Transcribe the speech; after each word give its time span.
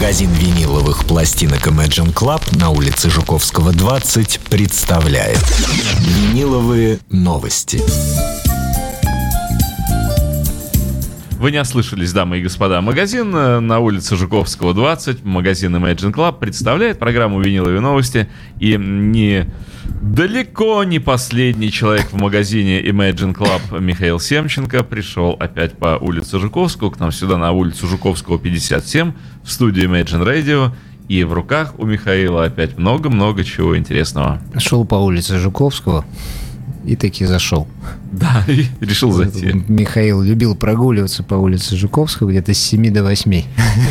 Магазин 0.00 0.32
виниловых 0.32 1.04
пластинок 1.04 1.66
Imagine 1.66 2.14
Club 2.14 2.40
на 2.58 2.70
улице 2.70 3.10
Жуковского, 3.10 3.72
20 3.72 4.40
представляет 4.48 5.36
Виниловые 5.98 7.00
новости. 7.10 7.82
Вы 11.40 11.52
не 11.52 11.58
ослышались, 11.58 12.12
дамы 12.12 12.40
и 12.40 12.42
господа. 12.42 12.82
Магазин 12.82 13.34
э, 13.34 13.60
на 13.60 13.78
улице 13.78 14.14
Жуковского, 14.14 14.74
20, 14.74 15.24
магазин 15.24 15.74
Imagine 15.74 16.12
Club 16.12 16.38
представляет 16.38 16.98
программу 16.98 17.40
«Виниловые 17.40 17.80
новости». 17.80 18.28
И 18.58 18.76
не 18.76 19.46
далеко 20.02 20.84
не 20.84 20.98
последний 20.98 21.72
человек 21.72 22.12
в 22.12 22.20
магазине 22.20 22.82
Imagine 22.82 23.34
Club 23.34 23.80
Михаил 23.80 24.20
Семченко 24.20 24.82
пришел 24.84 25.34
опять 25.40 25.78
по 25.78 25.96
улице 25.98 26.38
Жуковского, 26.38 26.90
к 26.90 27.00
нам 27.00 27.10
сюда 27.10 27.38
на 27.38 27.52
улицу 27.52 27.86
Жуковского, 27.86 28.38
57, 28.38 29.14
в 29.42 29.50
студию 29.50 29.88
Imagine 29.88 30.26
Radio. 30.26 30.72
И 31.08 31.24
в 31.24 31.32
руках 31.32 31.72
у 31.78 31.86
Михаила 31.86 32.44
опять 32.44 32.76
много-много 32.76 33.44
чего 33.44 33.78
интересного. 33.78 34.42
Шел 34.58 34.84
по 34.84 34.96
улице 34.96 35.38
Жуковского, 35.38 36.04
и 36.84 36.96
таки 36.96 37.24
зашел. 37.26 37.68
Да, 38.12 38.44
и 38.48 38.66
решил 38.80 39.12
зайти. 39.12 39.52
Михаил 39.68 40.22
любил 40.22 40.54
прогуливаться 40.54 41.22
по 41.22 41.34
улице 41.34 41.76
Жуковского 41.76 42.30
где-то 42.30 42.54
с 42.54 42.58
7 42.58 42.92
до 42.92 43.02
8. 43.02 43.42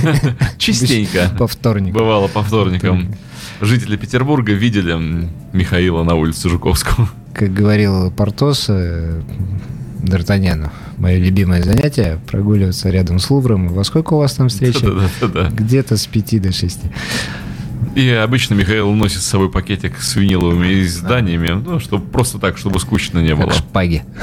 Частенько. 0.58 1.32
По 1.38 1.48
вторникам. 1.48 1.94
Бывало 1.94 2.28
по 2.28 2.44
вторникам. 2.44 3.16
Жители 3.62 3.98
Петербурга 3.98 4.54
видели 4.54 4.96
Михаила 5.54 6.04
на 6.04 6.16
улице 6.16 6.50
Жуковского. 6.50 7.10
Как 7.34 7.54
говорил 7.54 8.12
Портос 8.12 8.66
э, 8.70 9.22
Д'Артаньяну, 10.02 10.70
мое 10.98 11.20
любимое 11.20 11.62
занятие 11.64 12.20
прогуливаться 12.28 12.90
рядом 12.90 13.20
с 13.20 13.30
Лувром. 13.30 13.70
Во 13.70 13.84
сколько 13.84 14.14
у 14.14 14.18
вас 14.18 14.34
там 14.34 14.50
встреча? 14.50 14.86
Да-да-да. 14.86 15.50
Где-то 15.50 15.98
с 15.98 16.08
5 16.08 16.42
до 16.42 16.52
6. 16.52 16.80
И 17.96 18.10
обычно 18.10 18.54
Михаил 18.54 18.92
носит 18.94 19.22
с 19.22 19.26
собой 19.26 19.50
пакетик 19.52 20.00
с 20.00 20.16
виниловыми 20.16 20.84
изданиями, 20.84 21.50
ну, 21.50 21.80
чтобы 21.80 22.06
просто 22.06 22.38
так, 22.40 22.58
чтобы 22.58 22.80
скучно 22.80 23.20
не 23.20 23.36
было. 23.36 23.48
Как 23.48 23.56
шпаги. 23.56 24.04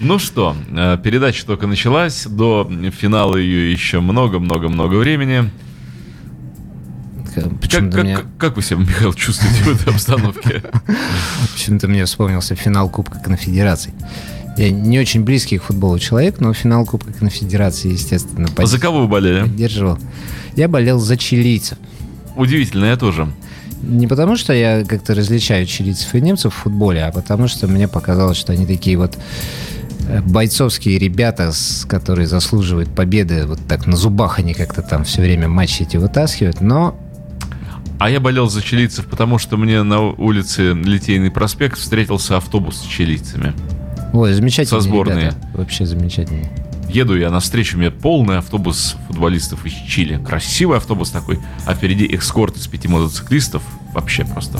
Ну 0.00 0.20
что, 0.20 0.56
э, 0.70 0.96
передача 1.02 1.44
только 1.44 1.66
началась, 1.66 2.24
до 2.24 2.70
финала 2.96 3.34
ее 3.34 3.72
еще 3.72 3.98
много-много-много 3.98 4.94
времени. 4.94 5.50
Как, 7.34 7.44
как, 7.92 8.04
мне, 8.04 8.14
как- 8.16 8.26
как 8.38 8.56
вы 8.56 8.62
себя, 8.62 8.78
Михаил, 8.78 9.12
чувствуете 9.12 9.60
в 9.64 9.68
этой 9.74 9.92
обстановке? 9.92 10.62
почему-то 11.52 11.88
мне 11.88 12.04
вспомнился 12.04 12.54
финал 12.54 12.88
Кубка 12.88 13.18
Конфедераций. 13.18 13.92
Я 14.56 14.70
не 14.70 15.00
очень 15.00 15.24
близкий 15.24 15.58
к 15.58 15.64
футболу 15.64 15.98
человек, 15.98 16.38
но 16.38 16.52
финал 16.54 16.86
Кубка 16.86 17.12
Конфедерации, 17.12 17.90
естественно, 17.90 18.46
А 18.56 18.66
За 18.66 18.78
кого 18.78 19.00
вы 19.00 19.08
болели? 19.08 19.40
поддерживал. 19.40 19.98
Я 20.54 20.68
болел 20.68 21.00
за 21.00 21.16
чилийцев. 21.16 21.76
Удивительно, 22.38 22.86
я 22.86 22.96
тоже. 22.96 23.28
Не 23.82 24.06
потому, 24.06 24.36
что 24.36 24.52
я 24.52 24.84
как-то 24.84 25.14
различаю 25.14 25.66
чилийцев 25.66 26.14
и 26.14 26.20
немцев 26.20 26.54
в 26.54 26.56
футболе, 26.56 27.04
а 27.04 27.12
потому, 27.12 27.48
что 27.48 27.66
мне 27.66 27.88
показалось, 27.88 28.36
что 28.38 28.52
они 28.52 28.64
такие 28.64 28.96
вот 28.96 29.18
э, 30.08 30.20
бойцовские 30.22 30.98
ребята, 30.98 31.52
которые 31.88 32.26
заслуживают 32.28 32.88
победы. 32.94 33.44
Вот 33.46 33.58
так 33.68 33.86
на 33.86 33.96
зубах 33.96 34.38
они 34.38 34.54
как-то 34.54 34.82
там 34.82 35.04
все 35.04 35.20
время 35.20 35.48
матчи 35.48 35.82
эти 35.82 35.96
вытаскивают. 35.96 36.60
Но 36.60 36.96
А 37.98 38.08
я 38.08 38.20
болел 38.20 38.48
за 38.48 38.62
чилийцев, 38.62 39.06
потому 39.06 39.38
что 39.38 39.56
мне 39.56 39.82
на 39.82 40.00
улице 40.00 40.74
Литейный 40.74 41.30
проспект 41.32 41.76
встретился 41.78 42.36
автобус 42.36 42.76
с 42.78 42.86
чилийцами. 42.86 43.52
Ой, 44.12 44.32
замечательные 44.32 44.80
Со 44.80 44.88
сборной. 44.88 45.20
ребята. 45.22 45.36
Вообще 45.54 45.86
замечательные. 45.86 46.50
Еду 46.88 47.16
я 47.18 47.30
навстречу, 47.30 47.76
у 47.76 47.80
меня 47.80 47.90
полный 47.90 48.38
автобус 48.38 48.96
футболистов 49.08 49.64
из 49.66 49.72
Чили. 49.72 50.22
Красивый 50.24 50.78
автобус 50.78 51.10
такой, 51.10 51.38
а 51.66 51.74
впереди 51.74 52.06
экскорт 52.06 52.56
из 52.56 52.66
пяти 52.66 52.88
мотоциклистов. 52.88 53.62
Вообще 53.92 54.24
просто. 54.24 54.58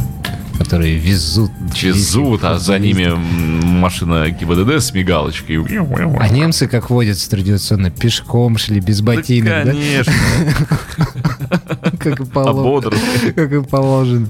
Которые 0.58 0.96
везут. 0.96 1.50
Везут, 1.80 2.42
а 2.44 2.58
за 2.58 2.78
ними 2.78 3.12
машина 3.64 4.28
ГИБДД 4.28 4.82
с 4.82 4.92
мигалочкой. 4.92 5.58
А 6.18 6.28
немцы, 6.28 6.66
как 6.66 6.90
водятся 6.90 7.30
традиционно, 7.30 7.90
пешком 7.90 8.58
шли, 8.58 8.80
без 8.80 9.00
ботинок, 9.00 9.64
Да, 9.64 9.70
конечно. 9.70 10.12
Как 11.98 12.20
и 12.20 12.24
положено. 12.24 12.96
Как 13.34 13.52
и 13.52 13.62
положено. 13.62 14.28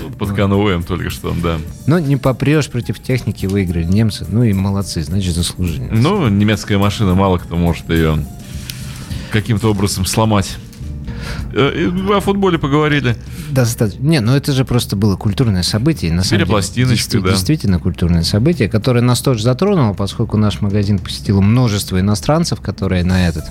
Ну, 0.00 0.10
Под 0.10 0.32
конвоем 0.34 0.82
только 0.82 1.10
что, 1.10 1.34
да. 1.42 1.58
Но 1.86 1.98
не 1.98 2.16
попрешь 2.16 2.68
против 2.68 3.00
техники, 3.00 3.46
выиграли 3.46 3.84
немцы. 3.84 4.26
Ну 4.28 4.42
и 4.44 4.52
молодцы, 4.52 5.02
значит, 5.02 5.34
заслужили. 5.34 5.88
Ну, 5.90 6.28
немецкая 6.28 6.78
машина, 6.78 7.14
мало 7.14 7.38
кто 7.38 7.56
может 7.56 7.88
ее 7.90 8.24
каким-то 9.30 9.70
образом 9.70 10.04
сломать. 10.04 10.56
Э, 11.54 11.88
Вы 11.88 12.16
о 12.16 12.20
футболе 12.20 12.58
поговорили. 12.58 13.16
Достаточно. 13.50 14.02
Не, 14.02 14.20
ну 14.20 14.34
это 14.34 14.52
же 14.52 14.64
просто 14.64 14.96
было 14.96 15.16
культурное 15.16 15.62
событие. 15.62 16.12
На 16.12 16.22
самом 16.24 16.30
деле, 16.30 16.44
Перепластиночка, 16.46 16.94
действи- 17.18 17.20
да. 17.20 17.30
Действительно 17.30 17.78
культурное 17.78 18.22
событие, 18.22 18.68
которое 18.68 19.00
нас 19.02 19.20
тоже 19.20 19.42
затронуло, 19.42 19.94
поскольку 19.94 20.36
наш 20.36 20.60
магазин 20.60 20.98
посетило 20.98 21.40
множество 21.40 22.00
иностранцев, 22.00 22.60
которые 22.60 23.04
на 23.04 23.28
этот 23.28 23.44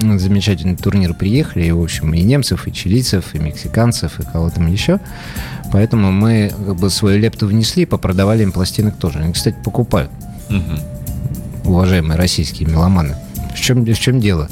замечательный 0.00 0.76
турнир 0.76 1.12
приехали, 1.12 1.64
и, 1.64 1.72
в 1.72 1.82
общем, 1.82 2.14
и 2.14 2.22
немцев, 2.22 2.68
и 2.68 2.72
чилийцев, 2.72 3.34
и 3.34 3.38
мексиканцев, 3.38 4.20
и 4.20 4.22
кого 4.22 4.48
там 4.50 4.70
еще. 4.70 5.00
Поэтому 5.72 6.10
мы 6.12 6.50
как 6.66 6.76
бы 6.76 6.90
свою 6.90 7.18
лепту 7.18 7.46
внесли, 7.46 7.84
попродавали 7.86 8.42
им 8.42 8.52
пластинок 8.52 8.96
тоже. 8.98 9.18
Они, 9.18 9.32
кстати, 9.32 9.56
покупают, 9.64 10.10
Мгм. 10.48 10.78
уважаемые 11.64 12.16
российские 12.16 12.68
меломаны. 12.68 13.16
В 13.54 13.60
чем, 13.60 13.84
в 13.84 13.98
чем 13.98 14.20
дело? 14.20 14.48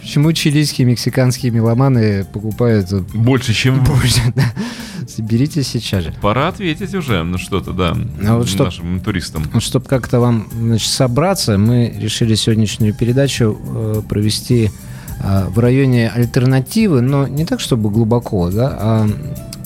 Почему 0.00 0.32
чилийские, 0.32 0.86
мексиканские 0.86 1.52
меломаны 1.52 2.24
покупают 2.24 2.90
Больше, 3.14 3.54
чем 3.54 3.82
Боже, 3.84 4.20
да. 4.34 4.44
Соберите 5.08 5.62
сейчас 5.62 6.04
же. 6.04 6.14
Пора 6.20 6.48
ответить 6.48 6.94
уже 6.94 7.22
на 7.22 7.36
что-то, 7.38 7.72
да, 7.72 7.96
А 8.26 8.36
вот 8.38 8.48
что- 8.48 8.64
нашим 8.64 9.00
туристам. 9.00 9.44
Вот 9.52 9.62
чтобы 9.62 9.86
как-то 9.86 10.20
вам 10.20 10.46
значит, 10.52 10.90
собраться, 10.90 11.58
мы 11.58 11.92
решили 11.98 12.34
сегодняшнюю 12.34 12.94
передачу 12.94 13.58
э, 13.64 14.02
провести 14.08 14.70
в 15.22 15.58
районе 15.58 16.08
альтернативы, 16.08 17.00
но 17.00 17.26
не 17.26 17.44
так, 17.44 17.60
чтобы 17.60 17.90
глубоко, 17.90 18.50
да, 18.50 18.76
а 18.78 19.08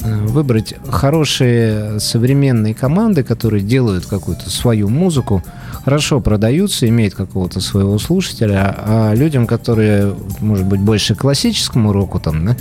э, 0.04 0.26
выбрать 0.26 0.74
хорошие 0.88 1.98
современные 1.98 2.74
команды, 2.74 3.22
которые 3.22 3.62
делают 3.62 4.06
какую-то 4.06 4.50
свою 4.50 4.88
музыку, 4.88 5.42
хорошо 5.84 6.20
продаются, 6.20 6.88
имеют 6.88 7.14
какого-то 7.14 7.60
своего 7.60 7.98
слушателя, 7.98 8.74
а 8.78 9.14
людям, 9.14 9.46
которые, 9.46 10.14
может 10.40 10.66
быть, 10.66 10.80
больше 10.80 11.14
к 11.14 11.20
классическому 11.20 11.92
року, 11.92 12.20
там, 12.20 12.44
да, 12.44 12.56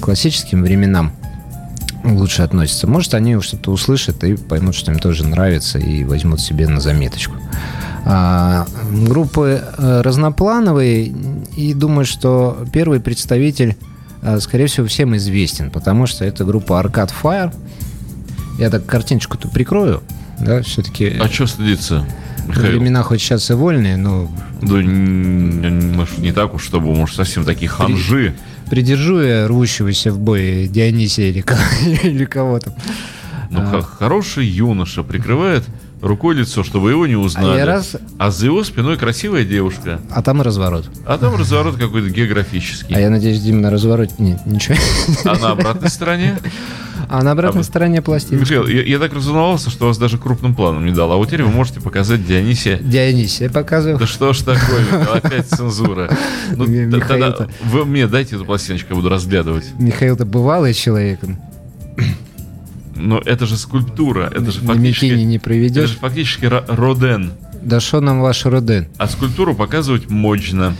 классическим 0.00 0.62
временам, 0.62 1.12
лучше 2.04 2.42
относятся. 2.42 2.86
Может, 2.86 3.14
они 3.14 3.40
что-то 3.40 3.70
услышат 3.70 4.24
и 4.24 4.36
поймут, 4.36 4.74
что 4.74 4.92
им 4.92 4.98
тоже 4.98 5.26
нравится, 5.26 5.78
и 5.78 6.04
возьмут 6.04 6.40
себе 6.40 6.66
на 6.68 6.80
заметочку. 6.80 7.34
А, 8.04 8.66
группы 9.06 9.62
э, 9.78 10.00
разноплановые, 10.02 11.14
и 11.56 11.74
думаю, 11.74 12.04
что 12.06 12.64
первый 12.72 12.98
представитель, 13.00 13.76
э, 14.22 14.40
скорее 14.40 14.66
всего, 14.66 14.86
всем 14.86 15.16
известен, 15.16 15.70
потому 15.70 16.06
что 16.06 16.24
это 16.24 16.44
группа 16.44 16.80
Arcade 16.82 17.12
Fire. 17.22 17.54
Я 18.58 18.70
так 18.70 18.86
картиночку-то 18.86 19.48
прикрою, 19.48 20.02
да, 20.38 20.62
все-таки 20.62 21.08
А 21.20 21.28
что 21.28 21.46
стыдиться, 21.46 22.06
Михаил? 22.48 22.72
времена 22.78 23.02
хоть 23.02 23.20
сейчас 23.20 23.50
и 23.50 23.54
вольные, 23.54 23.96
но 23.96 24.30
Да 24.62 24.76
н- 24.80 25.92
может, 25.96 26.18
не 26.18 26.32
так 26.32 26.54
уж, 26.54 26.64
чтобы, 26.64 26.94
может, 26.94 27.16
совсем 27.16 27.44
такие 27.44 27.68
ханжи. 27.68 28.34
придержу 28.70 29.20
я 29.20 29.46
рвущегося 29.48 30.10
в 30.12 30.18
бой 30.18 30.68
Дионисия 30.68 31.28
или, 31.30 31.44
или 32.02 32.24
кого-то. 32.24 32.74
Ну, 33.50 33.64
х- 33.66 33.82
хороший 33.82 34.46
юноша 34.46 35.02
прикрывает 35.02 35.64
рукой 36.02 36.34
лицо, 36.34 36.62
чтобы 36.64 36.90
его 36.90 37.06
не 37.06 37.16
узнали. 37.16 37.60
А 37.60 37.66
раз- 37.66 37.96
А 38.18 38.30
за 38.30 38.46
его 38.46 38.64
спиной 38.64 38.96
красивая 38.96 39.44
девушка. 39.44 40.00
А 40.10 40.22
там 40.22 40.40
разворот. 40.42 40.88
А 41.06 41.18
там 41.18 41.36
разворот 41.36 41.76
какой-то 41.76 42.08
географический. 42.10 42.94
А 42.94 43.00
я 43.00 43.10
надеюсь, 43.10 43.40
Дима 43.40 43.60
на 43.60 43.70
развороте 43.70 44.14
нет, 44.18 44.40
ничего. 44.46 44.76
А 45.24 45.36
на 45.38 45.50
обратной 45.52 45.88
стороне? 45.90 46.38
А 47.08 47.22
на 47.24 47.32
обратной 47.32 47.62
А 47.62 47.64
стороне 47.64 48.02
пластинка. 48.02 48.36
Михаил, 48.44 48.66
я, 48.68 48.82
я 48.82 48.98
так 49.00 49.12
разволновался, 49.12 49.68
что 49.70 49.86
вас 49.88 49.98
даже 49.98 50.16
крупным 50.16 50.54
планом 50.54 50.86
не 50.86 50.92
дал. 50.92 51.10
А 51.10 51.16
вот 51.16 51.26
теперь 51.26 51.42
вы 51.42 51.50
можете 51.50 51.80
показать 51.80 52.24
Дионисия. 52.24 52.78
Дионисия 52.78 53.50
показывал. 53.50 53.98
Да 53.98 54.06
что 54.06 54.32
ж 54.32 54.38
такое, 54.38 54.80
Михаил, 54.84 55.12
опять 55.14 55.48
цензура. 55.48 56.08
Ну, 56.56 56.66
тогда 57.00 57.34
вы 57.64 57.84
мне 57.84 58.06
дайте 58.06 58.36
эту 58.36 58.44
пластиночку, 58.44 58.88
я 58.90 58.96
буду 58.96 59.08
разглядывать. 59.08 59.64
Михаил-то 59.78 60.24
бывалый 60.24 60.72
человек. 60.74 61.18
Но 63.00 63.18
это 63.24 63.46
же 63.46 63.56
скульптура, 63.56 64.30
это 64.34 64.50
же 64.50 64.60
фактически... 64.60 65.06
Не 65.06 65.24
Это 65.24 65.32
же 65.34 65.40
проведешь. 65.40 65.96
фактически 65.98 66.44
ро- 66.44 66.64
Роден. 66.68 67.32
Да 67.62 67.80
что 67.80 68.00
нам 68.00 68.20
ваш 68.20 68.44
Роден? 68.46 68.86
А 68.98 69.06
скульптуру 69.08 69.54
показывать 69.54 70.08
мощно. 70.10 70.74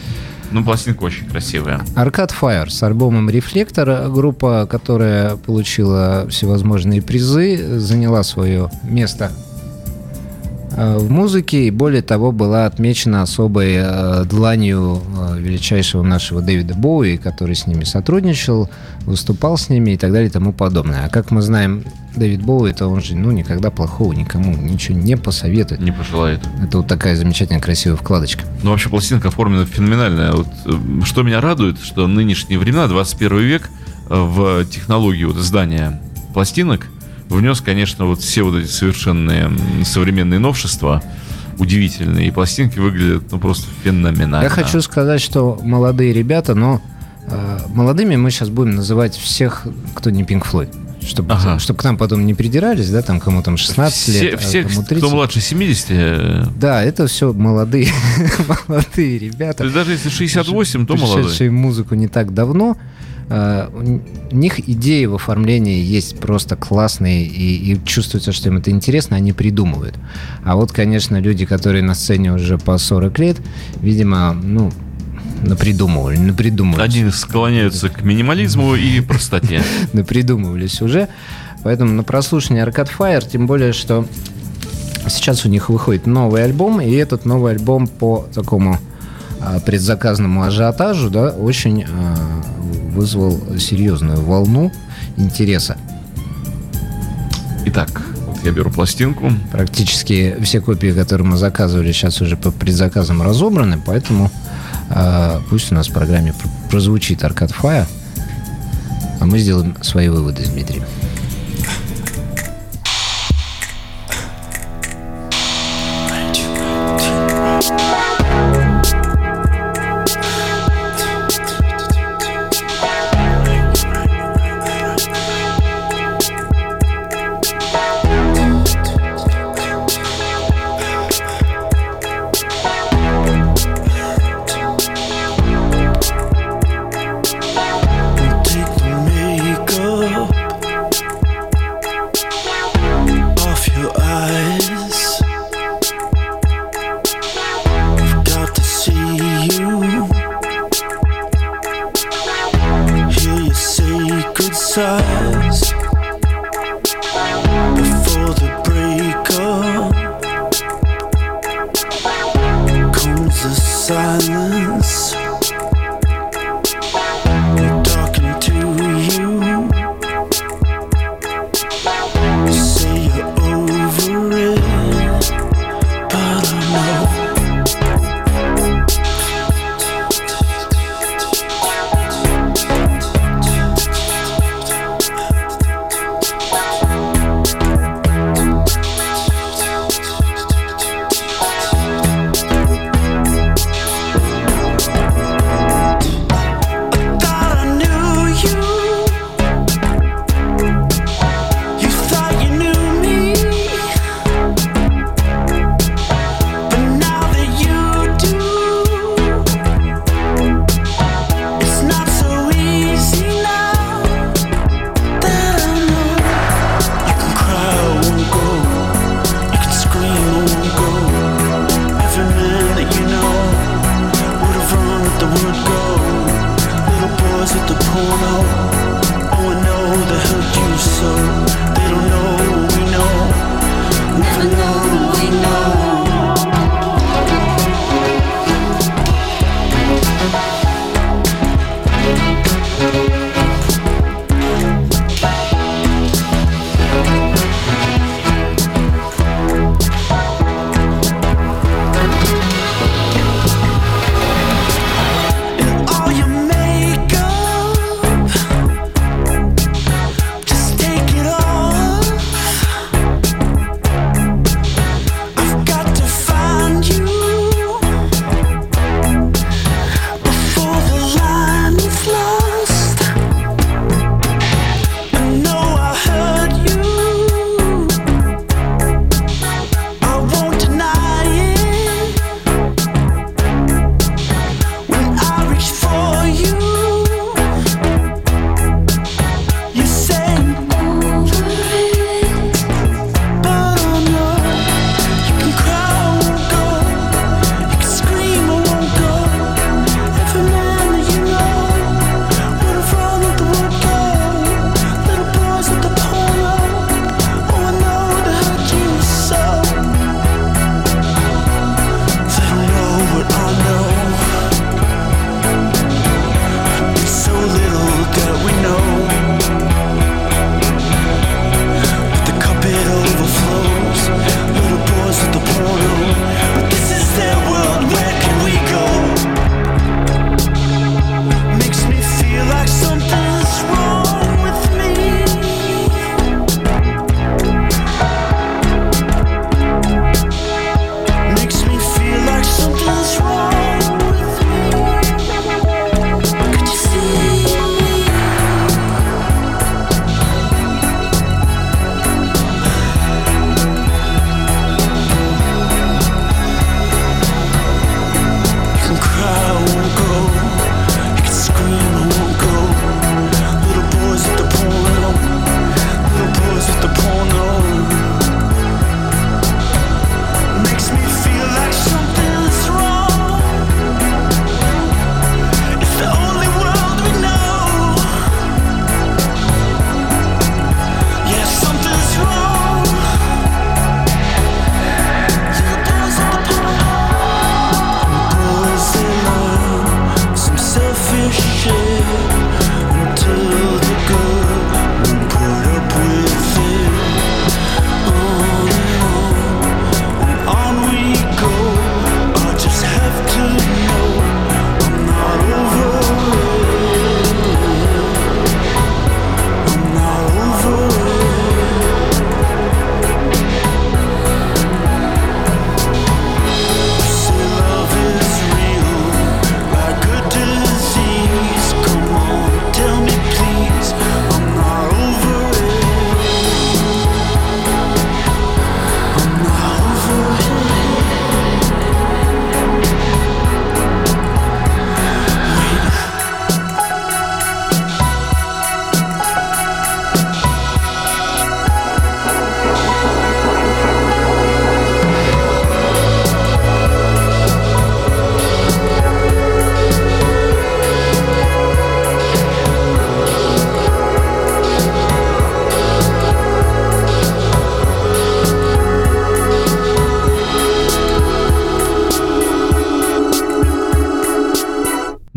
Ну, 0.52 0.64
пластинка 0.64 1.04
очень 1.04 1.26
красивая. 1.26 1.80
Arcade 1.94 2.32
Fire 2.40 2.68
с 2.70 2.82
альбомом 2.82 3.30
«Рефлектор». 3.30 4.08
Группа, 4.10 4.66
которая 4.68 5.36
получила 5.36 6.26
всевозможные 6.28 7.00
призы, 7.02 7.78
заняла 7.78 8.24
свое 8.24 8.68
место 8.82 9.30
в 10.76 11.10
музыке, 11.10 11.66
и 11.66 11.70
более 11.70 12.02
того, 12.02 12.32
была 12.32 12.66
отмечена 12.66 13.22
особой 13.22 13.74
э, 13.76 14.24
дланью 14.24 15.00
э, 15.18 15.38
величайшего 15.38 16.02
нашего 16.02 16.40
Дэвида 16.40 16.74
Боуи, 16.74 17.16
который 17.16 17.56
с 17.56 17.66
ними 17.66 17.84
сотрудничал, 17.84 18.70
выступал 19.02 19.58
с 19.58 19.68
ними 19.68 19.92
и 19.92 19.96
так 19.96 20.12
далее 20.12 20.28
и 20.28 20.32
тому 20.32 20.52
подобное. 20.52 21.06
А 21.06 21.08
как 21.08 21.30
мы 21.30 21.42
знаем, 21.42 21.84
Дэвид 22.14 22.42
Боуи, 22.42 22.70
это 22.70 22.86
он 22.86 23.00
же 23.00 23.16
ну, 23.16 23.30
никогда 23.30 23.70
плохого 23.70 24.12
никому 24.12 24.54
ничего 24.56 24.98
не 24.98 25.16
посоветует. 25.16 25.80
Не 25.80 25.92
пожелает. 25.92 26.40
Это 26.62 26.78
вот 26.78 26.86
такая 26.86 27.16
замечательная 27.16 27.60
красивая 27.60 27.96
вкладочка. 27.96 28.44
Ну, 28.62 28.70
вообще, 28.70 28.88
пластинка 28.88 29.28
оформлена 29.28 29.66
феноменально. 29.66 30.32
Вот, 30.36 30.48
э, 30.66 31.04
что 31.04 31.22
меня 31.22 31.40
радует, 31.40 31.80
что 31.80 32.06
нынешние 32.06 32.58
времена, 32.58 32.86
21 32.86 33.38
век, 33.38 33.70
э, 34.08 34.14
в 34.14 34.64
технологию 34.66 35.28
вот, 35.28 35.38
издания 35.38 36.00
пластинок 36.32 36.86
внес, 37.36 37.60
конечно, 37.60 38.06
вот 38.06 38.20
все 38.20 38.42
вот 38.42 38.56
эти 38.56 38.68
совершенные 38.68 39.50
современные 39.84 40.38
новшества, 40.38 41.02
удивительные. 41.58 42.28
И 42.28 42.30
пластинки 42.30 42.78
выглядят, 42.78 43.24
ну, 43.30 43.38
просто 43.38 43.66
феноменально. 43.84 44.42
Я 44.44 44.50
хочу 44.50 44.80
сказать, 44.82 45.20
что 45.20 45.58
молодые 45.62 46.12
ребята, 46.12 46.54
но 46.54 46.80
э, 47.26 47.58
молодыми 47.68 48.16
мы 48.16 48.30
сейчас 48.30 48.48
будем 48.48 48.74
называть 48.76 49.16
всех, 49.16 49.66
кто 49.94 50.10
не 50.10 50.22
Pink 50.22 50.44
Floyd. 50.50 50.74
Чтобы, 51.02 51.32
Ага. 51.32 51.58
чтобы 51.58 51.78
к 51.78 51.84
нам 51.84 51.96
потом 51.96 52.26
не 52.26 52.34
придирались, 52.34 52.90
да, 52.90 53.00
там 53.00 53.20
кому 53.20 53.42
там 53.42 53.56
16 53.56 53.98
все, 53.98 54.22
лет, 54.22 54.34
а 54.34 54.36
все, 54.36 54.62
кому 54.64 54.82
30. 54.82 54.98
кто 54.98 55.08
младше 55.08 55.40
70, 55.40 55.86
э, 55.88 56.44
Да, 56.56 56.82
это 56.84 57.06
все 57.06 57.32
молодые, 57.32 57.88
молодые 58.68 59.18
то 59.18 59.24
ребята. 59.24 59.64
есть 59.64 59.74
даже 59.74 59.92
если 59.92 60.10
68, 60.10 60.86
то 60.86 60.96
в 60.96 61.50
музыку 61.50 61.94
не 61.94 62.06
так 62.06 62.34
давно. 62.34 62.76
Э, 63.30 63.68
У 64.30 64.36
них 64.36 64.68
идеи 64.68 65.06
в 65.06 65.14
оформлении 65.14 65.82
есть 65.82 66.18
просто 66.18 66.56
классные, 66.56 67.24
и, 67.24 67.72
и 67.72 67.84
чувствуется, 67.84 68.32
что 68.32 68.48
им 68.48 68.58
это 68.58 68.70
интересно, 68.70 69.16
они 69.16 69.32
придумывают. 69.32 69.94
А 70.44 70.56
вот, 70.56 70.72
конечно, 70.72 71.16
люди, 71.20 71.46
которые 71.46 71.82
на 71.82 71.94
сцене 71.94 72.32
уже 72.32 72.58
по 72.58 72.76
40 72.76 73.18
лет, 73.20 73.36
видимо, 73.80 74.32
ну, 74.32 74.72
напридумывали, 75.42 76.18
напридумывали. 76.18 76.82
Они 76.82 77.10
склоняются 77.10 77.88
к 77.88 78.02
минимализму 78.02 78.74
и 78.74 79.00
простоте. 79.00 79.62
напридумывались 79.92 80.82
уже. 80.82 81.08
Поэтому 81.62 81.92
на 81.92 82.02
прослушивание 82.02 82.64
Arcade 82.66 82.90
Fire, 82.98 83.24
тем 83.30 83.46
более, 83.46 83.72
что 83.72 84.06
сейчас 85.08 85.44
у 85.44 85.48
них 85.48 85.68
выходит 85.68 86.06
новый 86.06 86.42
альбом, 86.42 86.80
и 86.80 86.90
этот 86.92 87.24
новый 87.26 87.52
альбом 87.52 87.86
по 87.86 88.26
такому 88.34 88.78
предзаказному 89.64 90.42
ажиотажу, 90.42 91.10
да, 91.10 91.30
очень 91.30 91.84
а, 91.84 92.16
вызвал 92.92 93.40
серьезную 93.58 94.20
волну 94.20 94.70
интереса. 95.16 95.76
Итак, 97.66 98.02
вот 98.26 98.38
я 98.44 98.52
беру 98.52 98.70
пластинку. 98.70 99.32
Практически 99.52 100.36
все 100.42 100.60
копии, 100.60 100.92
которые 100.92 101.26
мы 101.26 101.36
заказывали, 101.36 101.92
сейчас 101.92 102.20
уже 102.20 102.36
по 102.36 102.50
предзаказам 102.50 103.22
разобраны, 103.22 103.80
поэтому 103.84 104.30
а, 104.88 105.40
пусть 105.50 105.70
у 105.72 105.74
нас 105.74 105.88
в 105.88 105.92
программе 105.92 106.32
пр- 106.32 106.50
прозвучит 106.70 107.22
Arcade 107.22 107.54
Fire, 107.60 107.86
а 109.20 109.26
мы 109.26 109.38
сделаем 109.38 109.76
свои 109.82 110.08
выводы 110.08 110.44
с 110.44 110.48
Дмитрием. 110.48 110.84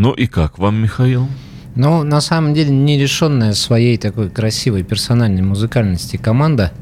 Ну 0.04 0.12
и 0.12 0.28
как 0.28 0.60
вам, 0.60 0.84
Михаил? 0.84 1.30
Ну, 1.76 2.04
на 2.04 2.20
самом 2.20 2.54
деле, 2.54 2.72
нерешенная 2.72 3.54
своей 3.54 3.98
такой 3.98 4.30
красивой 4.30 4.84
персональной 4.84 5.44
музыкальности 5.44 6.18
команда 6.18 6.74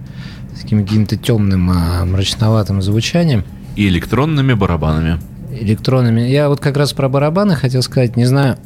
с 0.55 0.61
каким-то 0.63 1.17
темным, 1.17 1.69
а, 1.69 2.03
мрачноватым 2.03 2.81
звучанием, 2.81 3.43
И 3.75 3.87
электронными 3.87 4.53
барабанами. 4.55 5.19
электронами. 5.51 6.21
Я 6.21 6.49
вот 6.49 6.61
как 6.61 6.77
раз 6.77 6.93
про 6.93 7.09
барабаны 7.09 7.53
хотел 7.55 7.83
сказать, 7.83 8.17
не 8.17 8.25
знаю, 8.25 8.57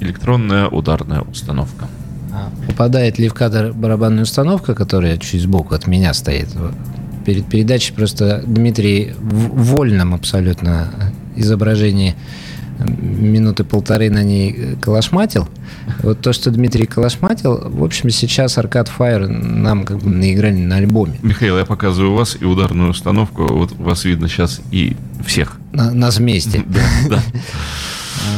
Электронная 0.00 0.66
ударная 0.68 1.20
установка. 1.20 1.86
а 2.32 2.50
попадает 2.66 3.18
ли 3.18 3.28
в 3.28 3.34
кадр 3.34 3.74
барабанная 3.74 4.22
установка, 4.22 4.74
которая 4.74 5.18
чуть 5.18 5.42
сбоку 5.42 5.74
от 5.74 5.86
меня 5.86 6.14
стоит. 6.14 6.48
Перед 7.26 7.44
передачей 7.44 7.92
просто 7.92 8.42
Дмитрий 8.46 9.12
в 9.20 9.64
вольном 9.74 10.14
абсолютно 10.14 10.88
изображении 11.36 12.14
минуты 12.78 13.64
полторы 13.64 14.10
на 14.10 14.22
ней 14.22 14.76
калашматил. 14.80 15.48
Вот 16.02 16.20
то, 16.20 16.32
что 16.32 16.50
Дмитрий 16.50 16.86
калашматил, 16.86 17.68
в 17.70 17.82
общем, 17.84 18.10
сейчас 18.10 18.58
Аркад 18.58 18.90
Fire 18.96 19.26
нам 19.26 19.84
как 19.84 19.98
бы 19.98 20.10
наиграли 20.10 20.56
на 20.56 20.76
альбоме. 20.76 21.18
Михаил, 21.22 21.58
я 21.58 21.64
показываю 21.64 22.14
вас 22.14 22.36
и 22.40 22.44
ударную 22.44 22.90
установку. 22.90 23.46
Вот 23.46 23.72
вас 23.72 24.04
видно 24.04 24.28
сейчас 24.28 24.60
и 24.70 24.96
всех. 25.24 25.58
На, 25.72 25.92
нас 25.92 26.18
вместе. 26.18 26.64
Да, 26.74 26.80
да. 27.08 27.22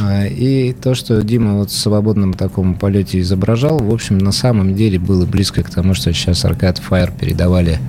А, 0.01 0.25
И 0.25 0.73
то, 0.73 0.95
что 0.95 1.21
Дима 1.21 1.55
вот 1.55 1.69
в 1.69 1.77
свободном 1.77 2.33
таком 2.33 2.75
полете 2.75 3.19
изображал, 3.21 3.79
в 3.79 3.93
общем, 3.93 4.17
на 4.17 4.31
самом 4.31 4.75
деле 4.75 4.99
было 4.99 5.25
близко 5.25 5.63
к 5.63 5.69
тому, 5.69 5.93
что 5.93 6.11
сейчас 6.13 6.43
Arcade 6.45 6.81
Fire 6.87 7.13
передавали 7.17 7.79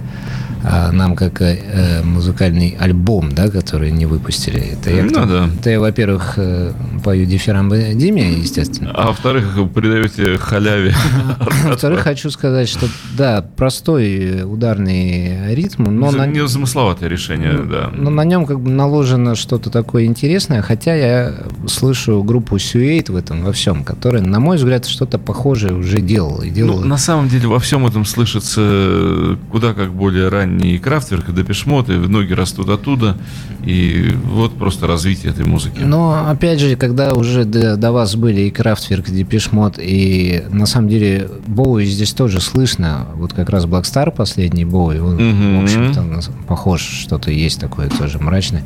нам 0.63 1.15
как 1.17 1.41
э, 1.43 2.03
музыкальный 2.03 2.77
альбом, 2.79 3.33
да, 3.33 3.49
который 3.49 3.91
не 3.91 4.07
выпустили. 4.07 4.61
Это 4.61 4.91
я, 4.91 5.03
Ну 5.05 5.09
кто- 5.11 5.25
да. 5.27 5.49
это 5.59 5.71
я, 5.71 5.81
во-первых, 5.81 6.35
э, 6.37 6.73
пою 7.05 7.27
дифирамбы 7.27 7.93
Диме, 7.95 8.33
естественно. 8.33 8.91
А 8.95 9.07
во-вторых, 9.09 9.57
придаете 9.75 10.37
халяве. 10.39 10.95
Во-вторых, 11.65 12.01
хочу 12.01 12.31
сказать, 12.31 12.69
что 12.69 12.87
да, 13.17 13.43
простой 13.57 14.43
ударный 14.45 15.55
ритм, 15.55 15.85
но 15.85 16.11
на, 16.11 16.27
Не 16.27 16.47
замысловатое 16.47 17.09
решение, 17.09 17.59
да. 17.71 17.91
но 17.95 18.11
на 18.11 18.25
нем 18.25 18.47
как 18.47 18.61
бы 18.61 18.71
наложено 18.71 19.35
что-то 19.35 19.71
такое 19.71 20.05
интересное, 20.05 20.63
хотя 20.63 20.95
я 20.95 21.35
слышу 21.67 22.23
группу 22.23 22.59
Сюэйт 22.59 23.09
в 23.09 23.17
этом 23.17 23.45
во 23.45 23.53
всем, 23.53 23.85
которая, 23.85 24.23
на 24.23 24.41
мой 24.41 24.57
взгляд, 24.57 24.87
что-то 24.87 25.19
похожее 25.19 25.75
уже 25.75 26.01
делала 26.01 26.43
и 26.43 26.49
Ну, 26.51 26.55
делала. 26.55 26.85
на 26.85 26.97
самом 26.99 27.29
деле 27.29 27.49
во 27.49 27.59
всем 27.59 27.87
этом 27.87 28.05
слышится 28.05 29.39
куда 29.51 29.75
как 29.75 29.93
более 29.93 30.29
ранний 30.49 30.79
Крафтверк 30.79 31.29
и 31.29 31.33
Депешмот, 31.33 31.91
и 31.91 31.93
ноги 31.95 32.33
растут 32.33 32.69
оттуда, 32.69 33.17
и 33.65 34.15
вот 34.25 34.55
просто 34.57 34.87
развитие 34.87 35.33
этой 35.33 35.45
музыки. 35.45 35.81
Но, 35.81 36.29
опять 36.29 36.61
же, 36.61 36.77
когда 36.77 37.13
уже 37.15 37.45
до, 37.45 37.77
до 37.77 37.93
вас 37.93 38.17
были 38.17 38.43
и 38.43 38.51
Крафтверк, 38.51 39.09
и 39.09 39.13
Депешмот, 39.13 39.79
и 39.79 40.45
на 40.51 40.67
самом 40.67 40.89
деле 40.89 41.29
Боуи 41.47 41.85
здесь 41.85 42.13
тоже 42.13 42.41
слышно. 42.41 43.07
Вот 43.15 43.33
как 43.33 43.51
раз 43.51 43.65
Star 43.65 44.11
последний 44.11 44.65
Боуи, 44.65 44.99
он, 44.99 45.15
Мгм. 45.17 45.61
в 45.61 45.63
общем-то, 45.65 46.33
похож, 46.47 46.83
что-то 46.83 47.31
есть 47.31 47.61
такое 47.61 47.89
тоже 47.89 48.19
мрачное. 48.19 48.65